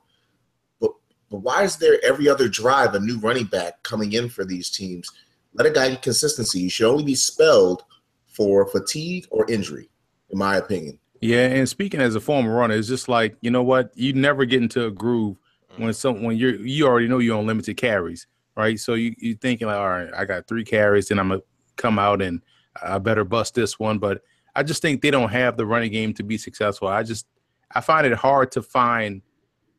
But 0.81 0.91
but 1.31 1.43
why 1.43 1.63
is 1.63 1.77
there 1.77 2.05
every 2.05 2.29
other 2.29 2.49
drive 2.49 2.97
a 2.97 2.99
new 2.99 3.21
running 3.21 3.45
back 3.45 3.81
coming 3.85 4.15
in 4.15 4.29
for 4.29 4.45
these 4.45 4.69
teams? 4.69 5.09
Let 5.55 5.67
a 5.67 5.71
guy 5.71 5.91
get 5.91 6.03
consistency. 6.03 6.61
You 6.61 6.71
should 6.71 6.91
only 6.91 7.05
be 7.05 7.15
spelled 7.15 7.85
for 8.27 8.67
fatigue 8.67 9.27
or 9.31 9.51
injury, 9.51 9.89
in 10.31 10.39
my 10.39 10.57
opinion. 10.57 10.99
Yeah, 11.21 11.47
and 11.47 11.69
speaking 11.69 12.01
as 12.01 12.15
a 12.15 12.21
former 12.21 12.55
runner, 12.55 12.75
it's 12.75 12.89
just 12.89 13.09
like 13.09 13.37
you 13.41 13.51
know 13.51 13.63
what 13.63 13.91
you 13.95 14.13
never 14.13 14.45
get 14.45 14.63
into 14.63 14.87
a 14.87 14.91
groove 14.91 15.39
when 15.77 15.91
mm. 15.91 15.95
some 15.95 16.23
when 16.23 16.37
you're 16.37 16.57
you 16.57 16.87
already 16.87 17.09
know 17.09 17.19
you're 17.19 17.39
on 17.39 17.47
limited 17.47 17.77
carries, 17.77 18.27
right? 18.57 18.79
So 18.79 18.95
you 18.95 19.15
you 19.19 19.35
thinking 19.35 19.69
like, 19.69 19.77
all 19.77 19.89
right, 19.89 20.11
I 20.15 20.25
got 20.25 20.47
three 20.47 20.65
carries, 20.65 21.11
and 21.11 21.19
I'm 21.19 21.29
gonna 21.29 21.41
come 21.77 21.99
out 21.99 22.21
and 22.21 22.43
I 22.83 22.99
better 22.99 23.25
bust 23.25 23.55
this 23.55 23.79
one. 23.79 23.99
But 23.99 24.23
I 24.55 24.63
just 24.63 24.83
think 24.83 25.01
they 25.01 25.11
don't 25.11 25.31
have 25.31 25.57
the 25.57 25.67
running 25.67 25.93
game 25.93 26.13
to 26.15 26.23
be 26.23 26.37
successful. 26.37 26.89
I 26.89 27.03
just 27.03 27.27
I 27.75 27.81
find 27.81 28.07
it 28.07 28.13
hard 28.13 28.53
to 28.53 28.63
find 28.63 29.23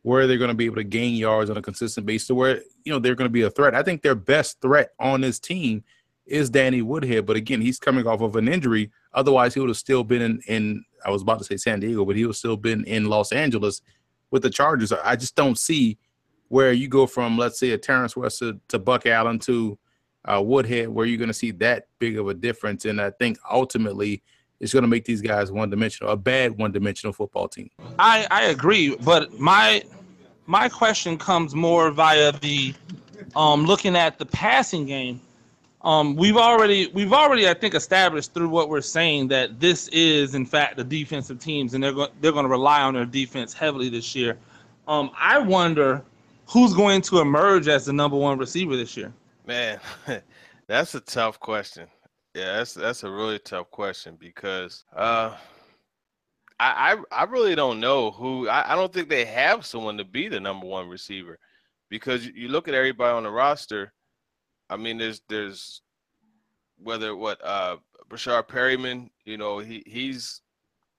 where 0.06 0.28
they're 0.28 0.38
going 0.38 0.50
to 0.50 0.54
be 0.54 0.66
able 0.68 0.76
to 0.76 0.84
gain 0.84 1.16
yards 1.16 1.50
on 1.50 1.58
a 1.58 1.62
consistent 1.64 2.06
basis 2.06 2.28
to 2.28 2.36
where 2.36 2.62
you 2.84 2.94
know 2.94 3.00
they're 3.00 3.16
going 3.16 3.26
to 3.28 3.34
be 3.34 3.42
a 3.42 3.50
threat. 3.50 3.74
I 3.74 3.82
think 3.82 4.04
their 4.04 4.14
best 4.14 4.62
threat 4.62 4.92
on 5.00 5.22
this 5.22 5.40
team 5.40 5.84
is 6.28 6.48
Danny 6.48 6.84
Woodhead, 6.84 7.26
but 7.26 7.36
again, 7.36 7.60
he's 7.60 7.80
coming 7.80 8.06
off 8.06 8.22
of 8.22 8.36
an 8.36 8.48
injury. 8.48 8.92
Otherwise, 9.16 9.56
he 9.56 9.60
would 9.60 9.70
have 9.70 9.78
still 9.78 10.04
been 10.04 10.22
in, 10.22 10.42
in 10.48 10.86
I 11.04 11.10
was 11.10 11.24
about 11.24 11.40
to 11.40 11.44
say 11.44 11.58
San 11.58 11.80
Diego, 11.80 12.06
but 12.06 12.16
he 12.16 12.24
would 12.24 12.36
still 12.36 12.56
been 12.56 12.84
in 12.86 13.06
Los 13.06 13.32
Angeles 13.32 13.82
with 14.30 14.44
the 14.44 14.50
Chargers. 14.52 14.92
I 14.92 15.16
just 15.16 15.36
don't 15.36 15.58
see 15.58 15.98
where 16.50 16.72
you 16.72 16.88
go 16.88 17.08
from 17.08 17.36
let's 17.36 17.58
say 17.58 17.72
a 17.72 17.78
Terrence 17.78 18.16
West 18.16 18.38
to, 18.40 18.60
to 18.68 18.78
Buck 18.78 19.08
Allen 19.08 19.40
to 19.40 19.76
uh, 20.26 20.40
Woodhead, 20.40 20.90
where 20.90 21.08
you're 21.08 21.18
going 21.18 21.30
to 21.30 21.34
see 21.34 21.50
that 21.50 21.88
big 21.98 22.20
of 22.20 22.28
a 22.28 22.36
difference. 22.36 22.86
And 22.86 23.02
I 23.02 23.10
think 23.10 23.40
ultimately 23.50 24.22
it's 24.66 24.74
going 24.74 24.82
to 24.82 24.90
make 24.90 25.06
these 25.06 25.22
guys 25.22 25.52
one 25.52 25.70
dimensional, 25.70 26.12
a 26.12 26.18
bad 26.18 26.58
one 26.58 26.72
dimensional 26.72 27.14
football 27.14 27.48
team. 27.48 27.70
I, 28.00 28.26
I 28.32 28.46
agree, 28.46 28.96
but 28.96 29.40
my 29.40 29.84
my 30.48 30.70
question 30.70 31.20
comes 31.20 31.54
more 31.54 31.92
via 31.92 32.32
the 32.32 32.74
um, 33.36 33.66
looking 33.66 33.96
at 33.96 34.18
the 34.18 34.26
passing 34.26 34.88
game. 34.88 35.22
Um, 35.84 36.16
we've 36.16 36.36
already 36.36 36.88
we've 36.96 37.14
already 37.14 37.48
I 37.48 37.54
think 37.54 37.76
established 37.76 38.34
through 38.34 38.50
what 38.50 38.70
we're 38.70 38.82
saying 38.82 39.28
that 39.28 39.60
this 39.60 39.88
is 39.90 40.34
in 40.34 40.48
fact 40.48 40.78
the 40.78 40.84
defensive 40.84 41.38
teams 41.40 41.76
and 41.76 41.84
they're 41.84 41.94
going 41.94 42.10
they're 42.22 42.32
going 42.32 42.46
to 42.46 42.50
rely 42.50 42.82
on 42.82 42.96
their 42.96 43.06
defense 43.06 43.54
heavily 43.54 43.90
this 43.90 44.16
year. 44.16 44.36
Um, 44.88 45.12
I 45.16 45.38
wonder 45.38 46.04
who's 46.48 46.74
going 46.74 47.04
to 47.04 47.20
emerge 47.20 47.68
as 47.68 47.86
the 47.86 47.94
number 47.94 48.18
one 48.18 48.40
receiver 48.40 48.76
this 48.76 48.98
year. 48.98 49.14
Man, 49.46 49.80
that's 50.68 50.96
a 50.96 51.02
tough 51.02 51.40
question. 51.40 51.86
Yeah, 52.36 52.58
that's 52.58 52.74
that's 52.74 53.04
a 53.04 53.10
really 53.10 53.40
tough 53.40 53.72
question 53.72 54.18
because 54.20 54.84
uh, 54.94 55.38
I, 56.60 56.98
I, 57.12 57.22
I 57.22 57.24
really 57.24 57.56
don't 57.56 57.80
know 57.80 58.12
who. 58.12 58.50
I, 58.50 58.74
I 58.74 58.76
don't 58.76 58.92
think 58.92 59.08
they 59.08 59.24
have 59.24 59.66
someone 59.66 59.98
to 59.98 60.04
be 60.04 60.28
the 60.28 60.42
number 60.42 60.68
one 60.68 60.90
receiver, 60.90 61.40
because 61.90 62.28
you 62.28 62.50
look 62.50 62.68
at 62.68 62.74
everybody 62.74 63.16
on 63.16 63.24
the 63.24 63.32
roster. 63.32 63.94
I 64.70 64.76
mean, 64.76 64.98
there's 64.98 65.22
there's 65.30 65.82
whether 66.78 67.16
what 67.16 67.40
uh 67.42 67.78
Breshad 68.10 68.50
Perriman, 68.50 69.10
you 69.24 69.38
know, 69.38 69.60
he 69.60 69.82
he's 69.86 70.42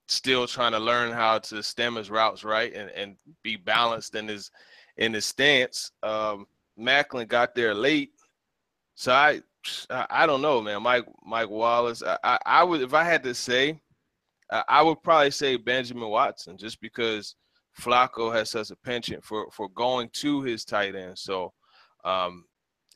still 0.08 0.46
trying 0.46 0.72
to 0.72 0.78
learn 0.78 1.12
how 1.12 1.38
to 1.40 1.62
stem 1.62 1.96
his 1.96 2.10
routes 2.10 2.44
right 2.44 2.72
and, 2.72 2.88
and 2.90 3.16
be 3.42 3.56
balanced 3.56 4.14
in 4.14 4.26
his 4.26 4.50
in 4.96 5.12
his 5.12 5.26
stance. 5.26 5.92
Um, 6.02 6.46
Maclin 6.80 7.28
got 7.28 7.54
there 7.54 7.74
late, 7.74 8.12
so 8.94 9.12
I 9.12 9.42
I, 9.90 10.26
don't 10.26 10.42
know, 10.42 10.60
man. 10.60 10.82
Mike 10.82 11.06
Mike 11.24 11.50
Wallace. 11.50 12.02
I, 12.02 12.18
I, 12.22 12.38
I 12.46 12.64
would 12.64 12.82
if 12.82 12.94
I 12.94 13.04
had 13.04 13.22
to 13.24 13.34
say, 13.34 13.80
I, 14.50 14.62
I 14.68 14.82
would 14.82 15.02
probably 15.02 15.30
say 15.30 15.56
Benjamin 15.56 16.08
Watson, 16.08 16.56
just 16.56 16.80
because 16.80 17.36
Flacco 17.80 18.32
has 18.34 18.50
such 18.50 18.70
a 18.70 18.76
penchant 18.76 19.24
for 19.24 19.46
for 19.52 19.68
going 19.70 20.08
to 20.14 20.42
his 20.42 20.64
tight 20.64 20.94
end. 20.94 21.18
So, 21.18 21.52
um, 22.04 22.44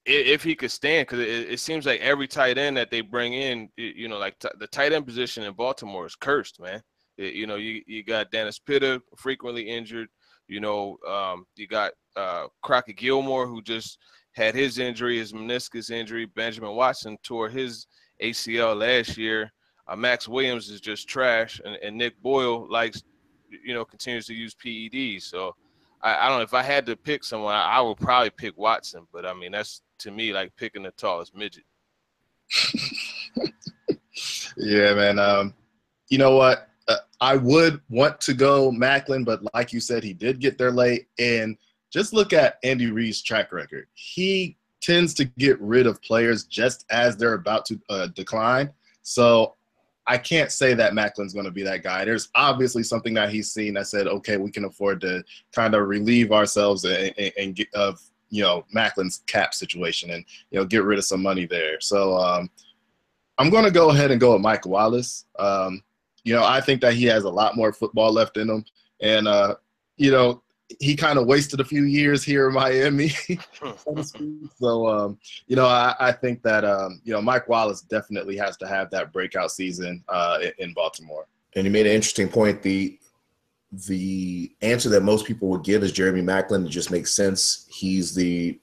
if, 0.06 0.26
if 0.26 0.42
he 0.42 0.54
could 0.54 0.70
stand, 0.70 1.06
because 1.06 1.20
it, 1.20 1.50
it, 1.50 1.60
seems 1.60 1.86
like 1.86 2.00
every 2.00 2.26
tight 2.26 2.58
end 2.58 2.76
that 2.76 2.90
they 2.90 3.00
bring 3.00 3.34
in, 3.34 3.68
you 3.76 4.08
know, 4.08 4.18
like 4.18 4.38
t- 4.38 4.48
the 4.58 4.66
tight 4.66 4.92
end 4.92 5.06
position 5.06 5.44
in 5.44 5.52
Baltimore 5.54 6.06
is 6.06 6.16
cursed, 6.16 6.60
man. 6.60 6.82
It, 7.18 7.34
you 7.34 7.46
know, 7.46 7.56
you 7.56 7.82
you 7.86 8.04
got 8.04 8.30
Dennis 8.30 8.58
Pitta 8.58 9.02
frequently 9.16 9.68
injured. 9.68 10.08
You 10.48 10.60
know, 10.60 10.96
um, 11.08 11.44
you 11.56 11.68
got 11.68 11.92
uh, 12.16 12.46
Crockett 12.62 12.96
Gillmore 12.96 13.46
who 13.46 13.62
just 13.62 13.98
had 14.32 14.54
his 14.54 14.78
injury, 14.78 15.18
his 15.18 15.32
meniscus 15.32 15.90
injury. 15.90 16.26
Benjamin 16.26 16.74
Watson 16.74 17.16
tore 17.22 17.48
his 17.48 17.86
ACL 18.22 18.78
last 18.78 19.16
year. 19.16 19.52
Uh, 19.88 19.96
Maxx 19.96 20.28
Williams 20.28 20.70
is 20.70 20.80
just 20.80 21.08
trash, 21.08 21.60
and, 21.64 21.76
and 21.76 21.96
Nick 21.96 22.20
Boyle 22.22 22.70
likes 22.70 23.02
you 23.64 23.74
know, 23.74 23.84
continues 23.84 24.26
to 24.26 24.34
use 24.34 24.54
PEDs. 24.54 25.22
So 25.22 25.54
I, 26.02 26.16
I 26.16 26.28
don't 26.28 26.38
know 26.38 26.44
if 26.44 26.54
I 26.54 26.62
had 26.62 26.86
to 26.86 26.96
pick 26.96 27.24
someone, 27.24 27.54
I, 27.54 27.64
I, 27.64 27.80
would 27.80 27.98
probably 27.98 28.30
pick 28.30 28.56
Watson. 28.56 29.06
But 29.12 29.26
I 29.26 29.34
mean, 29.34 29.52
that's 29.52 29.82
to 29.98 30.10
me 30.10 30.32
like 30.32 30.54
picking 30.56 30.82
the 30.82 30.92
tallest 30.92 31.36
midget. 31.36 31.64
yeah, 34.56 34.94
man. 34.94 35.18
Um, 35.18 35.54
you 36.08 36.18
know 36.18 36.36
what? 36.36 36.68
Uh, 36.88 36.96
I 37.20 37.36
would 37.36 37.80
want 37.88 38.20
to 38.22 38.34
go 38.34 38.70
Maclin, 38.70 39.24
but 39.24 39.40
like 39.54 39.72
you 39.72 39.80
said, 39.80 40.02
he 40.02 40.12
did 40.12 40.40
get 40.40 40.58
there 40.58 40.72
late. 40.72 41.06
And 41.18 41.56
just 41.90 42.12
look 42.12 42.32
at 42.32 42.58
Andy 42.62 42.90
Reid's 42.90 43.22
track 43.22 43.52
record. 43.52 43.86
He 43.94 44.56
tends 44.80 45.12
to 45.14 45.24
get 45.24 45.60
rid 45.60 45.86
of 45.86 46.00
players 46.02 46.44
just 46.44 46.86
as 46.90 47.16
they're 47.16 47.34
about 47.34 47.66
to 47.66 47.80
uh, 47.90 48.06
decline. 48.08 48.70
So 49.02 49.56
I 50.06 50.18
can't 50.18 50.50
say 50.50 50.74
that 50.74 50.92
Maclin's 50.92 51.34
going 51.34 51.44
to 51.44 51.52
be 51.52 51.62
that 51.62 51.82
guy. 51.82 52.04
There's 52.04 52.30
obviously 52.34 52.82
something 52.82 53.14
that 53.14 53.30
he's 53.30 53.52
seen 53.52 53.74
that 53.74 53.86
said, 53.86 54.06
okay, 54.06 54.36
we 54.38 54.50
can 54.50 54.64
afford 54.64 55.00
to 55.02 55.22
kind 55.52 55.74
of 55.74 55.86
relieve 55.86 56.32
ourselves 56.32 56.84
and, 56.84 57.14
and, 57.18 57.32
and 57.38 57.54
get 57.54 57.72
of 57.74 58.00
you 58.30 58.42
know 58.42 58.64
Maclin's 58.74 59.22
cap 59.26 59.54
situation 59.54 60.10
and 60.10 60.24
you 60.50 60.58
know 60.58 60.64
get 60.64 60.84
rid 60.84 60.98
of 60.98 61.04
some 61.04 61.22
money 61.22 61.46
there. 61.46 61.80
So 61.80 62.16
um, 62.16 62.50
I'm 63.38 63.50
going 63.50 63.64
to 63.64 63.70
go 63.70 63.90
ahead 63.90 64.10
and 64.10 64.20
go 64.20 64.32
with 64.32 64.42
Mike 64.42 64.66
Wallace. 64.66 65.26
Um, 65.38 65.82
you 66.24 66.34
know, 66.34 66.44
I 66.44 66.60
think 66.60 66.80
that 66.80 66.94
he 66.94 67.04
has 67.06 67.24
a 67.24 67.30
lot 67.30 67.56
more 67.56 67.72
football 67.72 68.12
left 68.12 68.36
in 68.36 68.48
him, 68.48 68.64
and 69.00 69.28
uh, 69.28 69.56
you 69.96 70.10
know, 70.10 70.42
he 70.78 70.94
kind 70.94 71.18
of 71.18 71.26
wasted 71.26 71.60
a 71.60 71.64
few 71.64 71.84
years 71.84 72.22
here 72.22 72.48
in 72.48 72.54
Miami, 72.54 73.08
so 74.58 74.88
um, 74.88 75.18
you 75.46 75.56
know, 75.56 75.66
I, 75.66 75.94
I 75.98 76.12
think 76.12 76.42
that 76.42 76.64
um, 76.64 77.00
you 77.04 77.12
know 77.12 77.20
Mike 77.20 77.48
Wallace 77.48 77.80
definitely 77.82 78.36
has 78.36 78.56
to 78.58 78.68
have 78.68 78.90
that 78.90 79.12
breakout 79.12 79.50
season 79.50 80.04
uh, 80.08 80.38
in 80.58 80.72
Baltimore. 80.72 81.26
And 81.56 81.64
you 81.64 81.70
made 81.70 81.86
an 81.86 81.92
interesting 81.92 82.28
point. 82.28 82.62
The 82.62 82.98
the 83.72 84.52
answer 84.62 84.88
that 84.88 85.02
most 85.02 85.26
people 85.26 85.48
would 85.48 85.64
give 85.64 85.82
is 85.82 85.92
Jeremy 85.92 86.22
Maclin. 86.22 86.66
It 86.66 86.70
just 86.70 86.90
makes 86.90 87.12
sense. 87.12 87.66
He's 87.70 88.14
the 88.14 88.58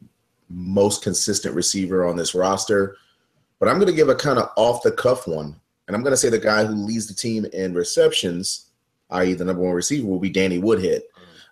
most 0.50 1.02
consistent 1.02 1.56
receiver 1.56 2.06
on 2.06 2.16
this 2.16 2.36
roster. 2.36 2.98
But 3.60 3.70
I'm 3.70 3.76
going 3.76 3.88
to 3.88 3.96
give 3.96 4.10
a 4.10 4.16
kind 4.16 4.38
of 4.38 4.50
off 4.56 4.84
the 4.84 4.92
cuff 4.92 5.28
one, 5.28 5.56
and 5.88 5.96
I'm 5.96 6.04
going 6.04 6.14
to 6.14 6.18
say 6.18 6.30
the 6.30 6.38
guy 6.38 6.64
who 6.66 6.74
leads 6.74 7.08
the 7.08 7.14
team 7.14 7.46
in 7.54 7.74
receptions, 7.74 8.70
i.e., 9.10 9.34
the 9.34 9.46
number 9.46 9.64
one 9.64 9.74
receiver, 9.74 10.06
will 10.06 10.20
be 10.20 10.30
Danny 10.30 10.60
Woodhead. 10.60 11.02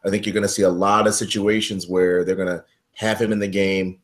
I 0.05 0.09
think 0.09 0.25
you're 0.25 0.33
going 0.33 0.43
to 0.43 0.49
see 0.49 0.61
a 0.61 0.69
lot 0.69 1.07
of 1.07 1.15
situations 1.15 1.87
where 1.87 2.23
they're 2.23 2.35
going 2.35 2.47
to 2.47 2.63
have 2.93 3.19
him 3.19 3.31
in 3.31 3.39
the 3.39 3.47
game, 3.47 3.99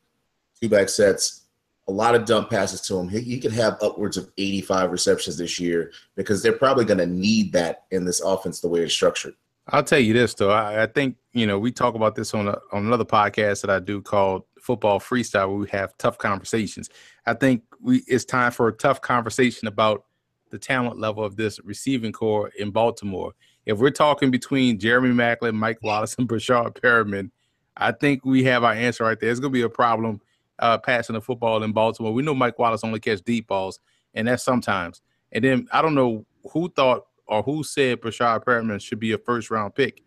two 0.60 0.70
back 0.70 0.90
sets, 0.90 1.42
a 1.88 1.92
lot 1.92 2.16
of 2.16 2.26
dump 2.26 2.50
passes 2.50 2.82
to 2.82 2.98
him. 2.98 3.10
He, 3.10 3.22
he 3.22 3.40
could 3.40 3.52
have 3.54 3.78
upwards 3.82 4.18
of 4.18 4.30
85 4.38 4.92
receptions 4.92 5.38
this 5.38 5.60
year 5.60 5.92
because 6.16 6.42
they're 6.42 6.54
probably 6.54 6.86
going 6.86 7.00
to 7.00 7.06
need 7.06 7.54
that 7.54 7.84
in 7.92 8.06
this 8.06 8.22
offense 8.22 8.60
the 8.60 8.68
way 8.68 8.82
it's 8.82 8.94
structured. 8.94 9.34
I'll 9.68 9.84
tell 9.84 10.00
you 10.00 10.14
this 10.14 10.34
though. 10.34 10.52
I, 10.52 10.84
I 10.84 10.86
think 10.88 11.18
you 11.34 11.46
know 11.46 11.60
we 11.60 11.72
talk 11.72 11.96
about 11.96 12.16
this 12.16 12.34
on 12.34 12.48
a, 12.48 12.58
on 12.72 12.86
another 12.86 13.06
podcast 13.06 13.62
that 13.62 13.70
I 13.70 13.80
do 13.80 14.02
called 14.02 14.44
Football 14.60 15.00
Freestyle, 15.00 15.50
where 15.50 15.58
we 15.58 15.70
have 15.70 15.98
tough 15.98 16.18
conversations. 16.18 16.90
I 17.26 17.36
think 17.36 17.64
we 17.80 18.04
it's 18.08 18.26
time 18.26 18.52
for 18.52 18.68
a 18.68 18.74
tough 18.74 19.02
conversation 19.02 19.68
about 19.68 20.06
the 20.50 20.58
talent 20.58 21.00
level 21.00 21.24
of 21.24 21.36
this 21.36 21.60
receiving 21.64 22.12
corps 22.12 22.50
in 22.58 22.72
Baltimore 22.72 23.34
if 23.66 23.78
we're 23.78 23.92
talking 23.92 24.32
between 24.32 24.80
Jeremy 24.80 25.10
Maclin, 25.10 25.54
Mike 25.54 25.80
Wallace, 25.82 26.16
and 26.18 26.28
Breshad 26.28 26.76
Perriman, 26.80 27.32
I 27.78 27.92
think 27.92 28.26
we 28.26 28.44
have 28.44 28.64
our 28.64 28.74
answer 28.74 29.04
right 29.04 29.20
there. 29.20 29.30
It's 29.30 29.40
going 29.40 29.52
to 29.54 29.58
be 29.58 29.62
a 29.64 29.70
problem 29.70 30.22
uh, 30.60 30.78
passing 30.78 31.14
the 31.14 31.22
football 31.22 31.64
in 31.64 31.72
Baltimore. 31.72 32.14
We 32.14 32.24
know 32.24 32.34
Mike 32.34 32.60
Wallace 32.60 32.84
only 32.84 33.00
catch 33.00 33.22
deep 33.22 33.48
balls, 33.48 33.80
and 34.14 34.28
that's 34.28 34.44
sometimes. 34.44 35.02
And 35.32 35.44
then 35.44 35.68
I 35.72 35.82
don't 35.82 35.96
know 35.96 36.26
who 36.52 36.70
thought 36.70 37.06
or 37.28 37.42
who 37.44 37.64
said 37.64 38.02
Breshad 38.02 38.44
Perriman 38.44 38.82
should 38.82 39.00
be 39.00 39.14
a 39.14 39.18
first 39.18 39.50
round 39.50 39.76
pick 39.76 40.04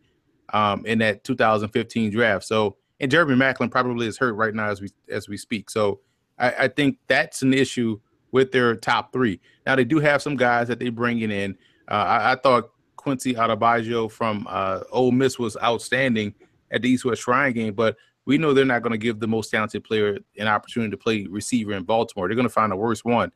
um, 0.53 0.85
in 0.85 0.99
that 0.99 1.25
2015 1.25 2.11
draft. 2.11 2.45
So, 2.45 2.77
and 3.01 3.11
Jeremy 3.11 3.35
Maclin 3.35 3.71
probably 3.71 4.07
is 4.07 4.19
hurt 4.19 4.35
right 4.35 4.55
now 4.55 4.69
as 4.69 4.81
we 4.81 4.91
as 5.09 5.29
we 5.29 5.37
speak. 5.37 5.71
So, 5.71 6.01
I, 6.39 6.53
I 6.53 6.69
think 6.69 6.99
that's 7.09 7.43
an 7.43 7.55
issue 7.55 7.99
with 8.33 8.53
their 8.53 8.75
top 8.75 9.13
three. 9.13 9.41
Now 9.65 9.77
they 9.77 9.85
do 9.85 10.01
have 10.01 10.21
some 10.21 10.37
guys 10.37 10.69
that 10.69 10.81
they 10.81 10.91
bringing 10.91 11.31
in. 11.31 11.57
Uh, 11.89 11.95
I, 11.95 12.33
I, 12.33 12.37
thought 12.37 12.71
Quincy 13.05 13.35
Adeboyejo 13.35 14.11
from 14.11 14.47
uh, 14.49 14.81
Ole 14.91 15.13
Miss 15.13 15.39
was 15.39 15.59
outstanding 15.63 16.35
at 16.71 16.81
the 16.81 16.89
East 16.89 17.05
West 17.05 17.21
Shrine 17.21 17.53
game, 17.53 17.75
but 17.75 17.97
we 18.25 18.39
know 18.39 18.55
they're 18.55 18.65
not 18.65 18.81
going 18.81 18.93
to 18.93 18.99
give 18.99 19.21
the 19.21 19.29
most 19.29 19.51
talented 19.51 19.85
player 19.85 20.19
an 20.39 20.49
opportunity 20.49 20.91
to 20.91 20.97
play 20.97 21.27
receiver 21.27 21.75
in 21.75 21.83
Baltimore. 21.83 22.27
They're 22.27 22.35
going 22.35 22.49
to 22.49 22.53
find 22.53 22.73
the 22.73 22.77
worst 22.77 23.05
one 23.05 23.31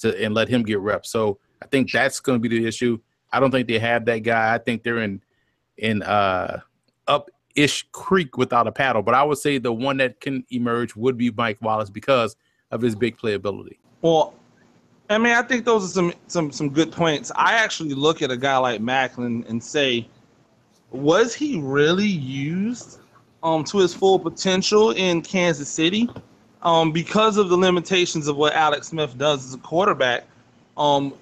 to, 0.00 0.22
and 0.22 0.34
let 0.34 0.50
him 0.50 0.62
get 0.62 0.78
reps. 0.78 1.08
So 1.08 1.38
I 1.62 1.66
think 1.68 1.90
that's 1.90 2.20
going 2.20 2.36
to 2.40 2.48
be 2.48 2.54
the 2.54 2.66
issue. 2.66 2.98
I 3.32 3.40
don't 3.40 3.50
think 3.50 3.66
they 3.66 3.78
have 3.78 4.04
that 4.04 4.18
guy. 4.18 4.54
I 4.54 4.58
think 4.58 4.82
they're 4.82 4.98
in 4.98 5.22
in 5.78 6.02
uh, 6.02 6.60
up 7.08 7.30
ish 7.56 7.88
creek 7.92 8.36
without 8.36 8.66
a 8.66 8.72
paddle. 8.72 9.02
But 9.02 9.14
I 9.14 9.22
would 9.22 9.38
say 9.38 9.56
the 9.56 9.72
one 9.72 9.96
that 9.96 10.20
can 10.20 10.44
emerge 10.50 10.94
would 10.94 11.16
be 11.16 11.30
Mike 11.30 11.56
Wallace 11.62 11.88
because 11.88 12.36
of 12.70 12.82
his 12.82 12.94
big 12.94 13.16
playability. 13.16 13.78
Well, 14.02 14.34
I 15.10 15.18
mean, 15.18 15.34
I 15.34 15.42
think 15.42 15.64
those 15.64 15.84
are 15.84 15.92
some 15.92 16.14
some 16.28 16.50
some 16.50 16.70
good 16.70 16.90
points. 16.90 17.30
I 17.36 17.54
actually 17.54 17.94
look 17.94 18.22
at 18.22 18.30
a 18.30 18.36
guy 18.36 18.56
like 18.56 18.80
Maclin 18.80 19.48
and 19.48 19.62
say, 19.62 20.08
was 20.90 21.34
he 21.34 21.60
really 21.60 22.06
used 22.06 23.00
um, 23.42 23.64
to 23.64 23.78
his 23.78 23.92
full 23.92 24.18
potential 24.18 24.92
in 24.92 25.20
Kansas 25.20 25.68
City? 25.68 26.08
Um, 26.62 26.92
because 26.92 27.36
of 27.36 27.50
the 27.50 27.56
limitations 27.56 28.26
of 28.28 28.36
what 28.36 28.54
Alex 28.54 28.88
Smith 28.88 29.18
does 29.18 29.44
as 29.44 29.52
a 29.52 29.58
quarterback, 29.58 30.24
um, 30.78 31.12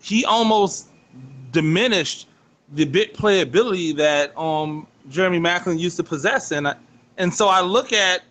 he 0.00 0.24
almost 0.24 0.86
diminished 1.50 2.28
the 2.74 2.84
bit 2.84 3.14
playability 3.14 3.96
that 3.96 4.36
um, 4.38 4.86
Jeremy 5.08 5.40
Maclin 5.40 5.80
used 5.80 5.96
to 5.96 6.04
possess. 6.04 6.52
And 6.52 6.68
I, 6.68 6.76
and 7.16 7.34
so 7.34 7.48
I 7.48 7.62
look 7.62 7.92
at 7.92 8.22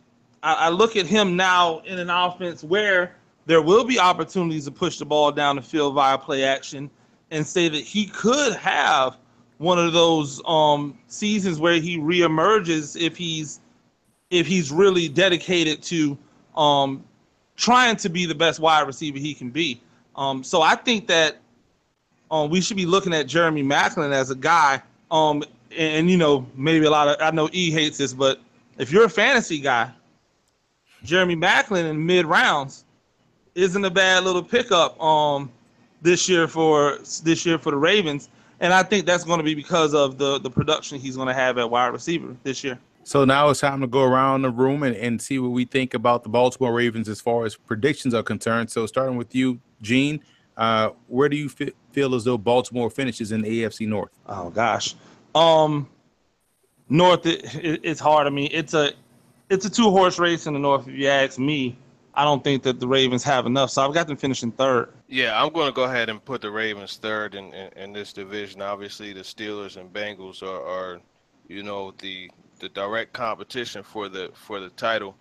I, 0.43 0.53
I 0.53 0.69
look 0.69 0.95
at 0.95 1.05
him 1.05 1.35
now 1.35 1.79
in 1.79 1.99
an 1.99 2.09
offense 2.09 2.63
where 2.63 3.15
there 3.47 3.61
will 3.61 3.85
be 3.85 3.97
opportunities 3.97 4.65
to 4.65 4.71
push 4.71 4.99
the 4.99 5.05
ball 5.05 5.31
down 5.31 5.55
the 5.55 5.61
field 5.61 5.95
via 5.95 6.17
play 6.17 6.43
action 6.43 6.89
and 7.31 7.47
say 7.47 7.69
that 7.69 7.81
he 7.81 8.05
could 8.05 8.53
have 8.53 9.17
one 9.57 9.79
of 9.79 9.93
those 9.93 10.41
um, 10.45 10.97
seasons 11.07 11.57
where 11.57 11.79
he 11.79 11.97
reemerges 11.97 13.01
if 13.01 13.17
he's 13.17 13.61
if 14.29 14.45
he's 14.45 14.71
really 14.71 15.07
dedicated 15.07 15.81
to 15.81 16.17
um, 16.57 17.03
trying 17.55 17.95
to 17.95 18.09
be 18.09 18.25
the 18.25 18.35
best 18.35 18.59
wide 18.59 18.85
receiver 18.85 19.17
he 19.17 19.33
can 19.33 19.49
be. 19.49 19.81
Um, 20.17 20.43
so 20.43 20.61
I 20.61 20.75
think 20.75 21.07
that 21.07 21.37
um, 22.29 22.49
we 22.49 22.59
should 22.59 22.75
be 22.75 22.85
looking 22.85 23.13
at 23.13 23.27
Jeremy 23.27 23.63
Maclin 23.63 24.11
as 24.11 24.29
a 24.29 24.35
guy. 24.35 24.81
Um, 25.09 25.43
and, 25.71 25.95
and, 25.95 26.11
you 26.11 26.17
know, 26.17 26.45
maybe 26.55 26.85
a 26.85 26.89
lot 26.89 27.07
of 27.07 27.15
I 27.21 27.31
know 27.31 27.49
E 27.53 27.71
hates 27.71 27.97
this, 27.97 28.13
but 28.13 28.41
if 28.77 28.91
you're 28.91 29.05
a 29.05 29.09
fantasy 29.09 29.59
guy, 29.59 29.89
Jeremy 31.03 31.37
Maclin 31.37 31.89
in 31.89 32.05
mid 32.05 32.25
rounds 32.25 32.83
isn't 33.57 33.83
a 33.83 33.89
bad 33.89 34.23
little 34.23 34.43
pickup 34.43 35.01
um 35.01 35.51
this 36.01 36.29
year 36.29 36.47
for 36.47 36.99
this 37.23 37.45
year 37.45 37.57
for 37.57 37.71
the 37.71 37.77
Ravens. 37.77 38.29
And 38.59 38.73
I 38.73 38.81
think 38.83 39.05
that's 39.05 39.23
going 39.23 39.39
to 39.39 39.43
be 39.43 39.55
because 39.55 39.93
of 39.93 40.17
the 40.17 40.39
the 40.39 40.49
production 40.49 40.99
he's 40.99 41.15
going 41.15 41.27
to 41.27 41.33
have 41.33 41.57
at 41.57 41.69
wide 41.69 41.87
receiver 41.87 42.35
this 42.43 42.63
year. 42.63 42.79
So 43.03 43.25
now 43.25 43.49
it's 43.49 43.61
time 43.61 43.81
to 43.81 43.87
go 43.87 44.03
around 44.03 44.41
the 44.41 44.49
room 44.49 44.83
and, 44.83 44.95
and 44.95 45.21
see 45.21 45.39
what 45.39 45.51
we 45.51 45.63
think 45.63 45.93
about 45.93 46.23
the 46.23 46.29
Baltimore 46.29 46.73
Ravens 46.73 47.07
as 47.07 47.21
far 47.21 47.45
as 47.45 47.55
predictions 47.55 48.13
are 48.13 48.21
concerned. 48.21 48.69
So 48.69 48.85
starting 48.85 49.15
with 49.15 49.33
you, 49.33 49.61
Gene, 49.81 50.19
uh, 50.57 50.89
where 51.07 51.29
do 51.29 51.37
you 51.37 51.49
f- 51.59 51.69
feel 51.93 52.15
as 52.15 52.25
though 52.25 52.37
Baltimore 52.37 52.89
finishes 52.89 53.31
in 53.31 53.41
the 53.41 53.63
AFC 53.63 53.87
North? 53.87 54.11
Oh 54.27 54.49
gosh, 54.49 54.95
um, 55.33 55.87
North 56.89 57.25
it, 57.25 57.55
it, 57.55 57.81
it's 57.83 57.99
hard. 57.99 58.27
I 58.27 58.29
mean, 58.29 58.49
it's 58.51 58.73
a 58.73 58.91
it's 59.49 59.65
a 59.65 59.69
two 59.69 59.89
horse 59.89 60.19
race 60.19 60.45
in 60.45 60.53
the 60.53 60.59
North 60.59 60.87
if 60.87 60.93
you 60.93 61.07
ask 61.07 61.39
me. 61.39 61.77
I 62.17 62.23
don't 62.23 62.43
think 62.43 62.63
that 62.63 62.79
the 62.79 62.87
Ravens 62.87 63.23
have 63.23 63.45
enough. 63.45 63.69
So 63.69 63.85
I've 63.85 63.93
got 63.93 64.07
them 64.07 64.17
finishing 64.17 64.51
third. 64.51 64.91
Yeah, 65.07 65.41
I'm 65.41 65.53
going 65.53 65.67
to 65.67 65.71
go 65.71 65.83
ahead 65.83 66.09
and 66.09 66.23
put 66.23 66.41
the 66.41 66.51
Ravens 66.51 66.97
third 66.97 67.35
in, 67.35 67.53
in, 67.53 67.71
in 67.77 67.93
this 67.93 68.11
division. 68.11 68.61
Obviously, 68.61 69.13
the 69.13 69.21
Steelers 69.21 69.77
and 69.77 69.93
Bengals 69.93 70.41
are, 70.41 70.61
are, 70.63 70.99
you 71.47 71.63
know, 71.63 71.93
the 71.99 72.29
the 72.59 72.69
direct 72.69 73.13
competition 73.13 73.83
for 73.83 74.09
the 74.09 74.31
for 74.33 74.59
the 74.59 74.69
title 74.71 75.15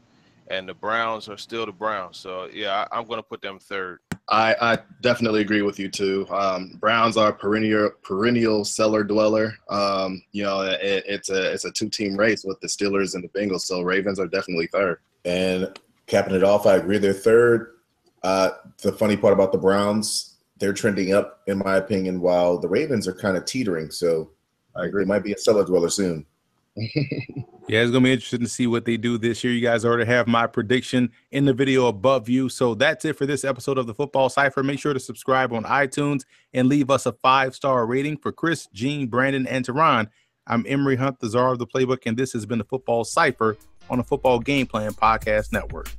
and 0.48 0.68
the 0.68 0.74
Browns 0.74 1.28
are 1.28 1.36
still 1.36 1.66
the 1.66 1.72
Browns. 1.72 2.16
So 2.16 2.48
yeah, 2.52 2.86
I, 2.90 2.98
am 2.98 3.06
going 3.06 3.18
to 3.18 3.22
put 3.22 3.42
them 3.42 3.58
third. 3.58 4.00
I, 4.28 4.56
I 4.60 4.78
definitely 5.02 5.40
agree 5.40 5.62
with 5.62 5.78
you 5.78 5.88
too. 5.88 6.26
Um, 6.30 6.78
Browns 6.80 7.16
are 7.16 7.32
perennial 7.32 7.90
perennial 8.02 8.64
cellar 8.64 9.04
dweller. 9.04 9.54
Um, 9.68 10.22
you 10.32 10.42
know, 10.42 10.62
it, 10.62 11.04
it's 11.06 11.30
a 11.30 11.52
it's 11.52 11.64
a 11.64 11.70
two 11.70 11.88
team 11.88 12.16
race 12.16 12.44
with 12.44 12.60
the 12.60 12.68
Steelers 12.68 13.14
and 13.14 13.22
the 13.22 13.28
Bengals. 13.28 13.62
So 13.62 13.82
Ravens 13.82 14.18
are 14.18 14.26
definitely 14.26 14.68
third. 14.68 15.00
And 15.24 15.78
capping 16.06 16.34
it 16.34 16.44
off, 16.44 16.66
I 16.66 16.76
agree 16.76 16.98
they're 16.98 17.12
third. 17.12 17.74
Uh, 18.22 18.50
the 18.82 18.92
funny 18.92 19.16
part 19.16 19.32
about 19.32 19.52
the 19.52 19.58
Browns, 19.58 20.36
they're 20.58 20.72
trending 20.72 21.12
up 21.12 21.42
in 21.46 21.58
my 21.58 21.76
opinion, 21.76 22.20
while 22.20 22.58
the 22.58 22.68
Ravens 22.68 23.06
are 23.06 23.14
kind 23.14 23.36
of 23.36 23.44
teetering. 23.44 23.90
So 23.90 24.30
I 24.74 24.86
agree, 24.86 25.04
they 25.04 25.08
might 25.08 25.22
be 25.22 25.32
a 25.32 25.38
cellar 25.38 25.64
dweller 25.64 25.90
soon. 25.90 26.26
yeah, 26.76 27.80
it's 27.80 27.90
gonna 27.90 28.04
be 28.04 28.12
interesting 28.12 28.40
to 28.40 28.48
see 28.48 28.66
what 28.66 28.84
they 28.84 28.98
do 28.98 29.16
this 29.16 29.42
year. 29.42 29.52
You 29.52 29.62
guys 29.62 29.84
already 29.84 30.04
have 30.04 30.26
my 30.26 30.46
prediction 30.46 31.10
in 31.30 31.46
the 31.46 31.54
video 31.54 31.86
above 31.86 32.28
you. 32.28 32.50
So 32.50 32.74
that's 32.74 33.06
it 33.06 33.16
for 33.16 33.24
this 33.24 33.44
episode 33.44 33.78
of 33.78 33.86
the 33.86 33.94
Football 33.94 34.28
Cipher. 34.28 34.62
Make 34.62 34.78
sure 34.78 34.92
to 34.92 35.00
subscribe 35.00 35.54
on 35.54 35.64
iTunes 35.64 36.24
and 36.52 36.68
leave 36.68 36.90
us 36.90 37.06
a 37.06 37.12
five 37.12 37.54
star 37.54 37.86
rating 37.86 38.18
for 38.18 38.30
Chris, 38.30 38.66
Gene, 38.74 39.06
Brandon, 39.06 39.46
and 39.46 39.64
Teron. 39.64 40.08
I'm 40.46 40.64
Emory 40.68 40.96
Hunt, 40.96 41.18
the 41.18 41.30
czar 41.30 41.52
of 41.52 41.58
the 41.58 41.66
playbook, 41.66 42.02
and 42.04 42.16
this 42.16 42.32
has 42.34 42.44
been 42.44 42.58
the 42.58 42.64
Football 42.64 43.04
Cipher 43.04 43.56
on 43.90 43.98
the 43.98 44.04
Football 44.04 44.40
Game 44.40 44.66
Plan 44.66 44.92
Podcast 44.92 45.52
Network. 45.52 45.90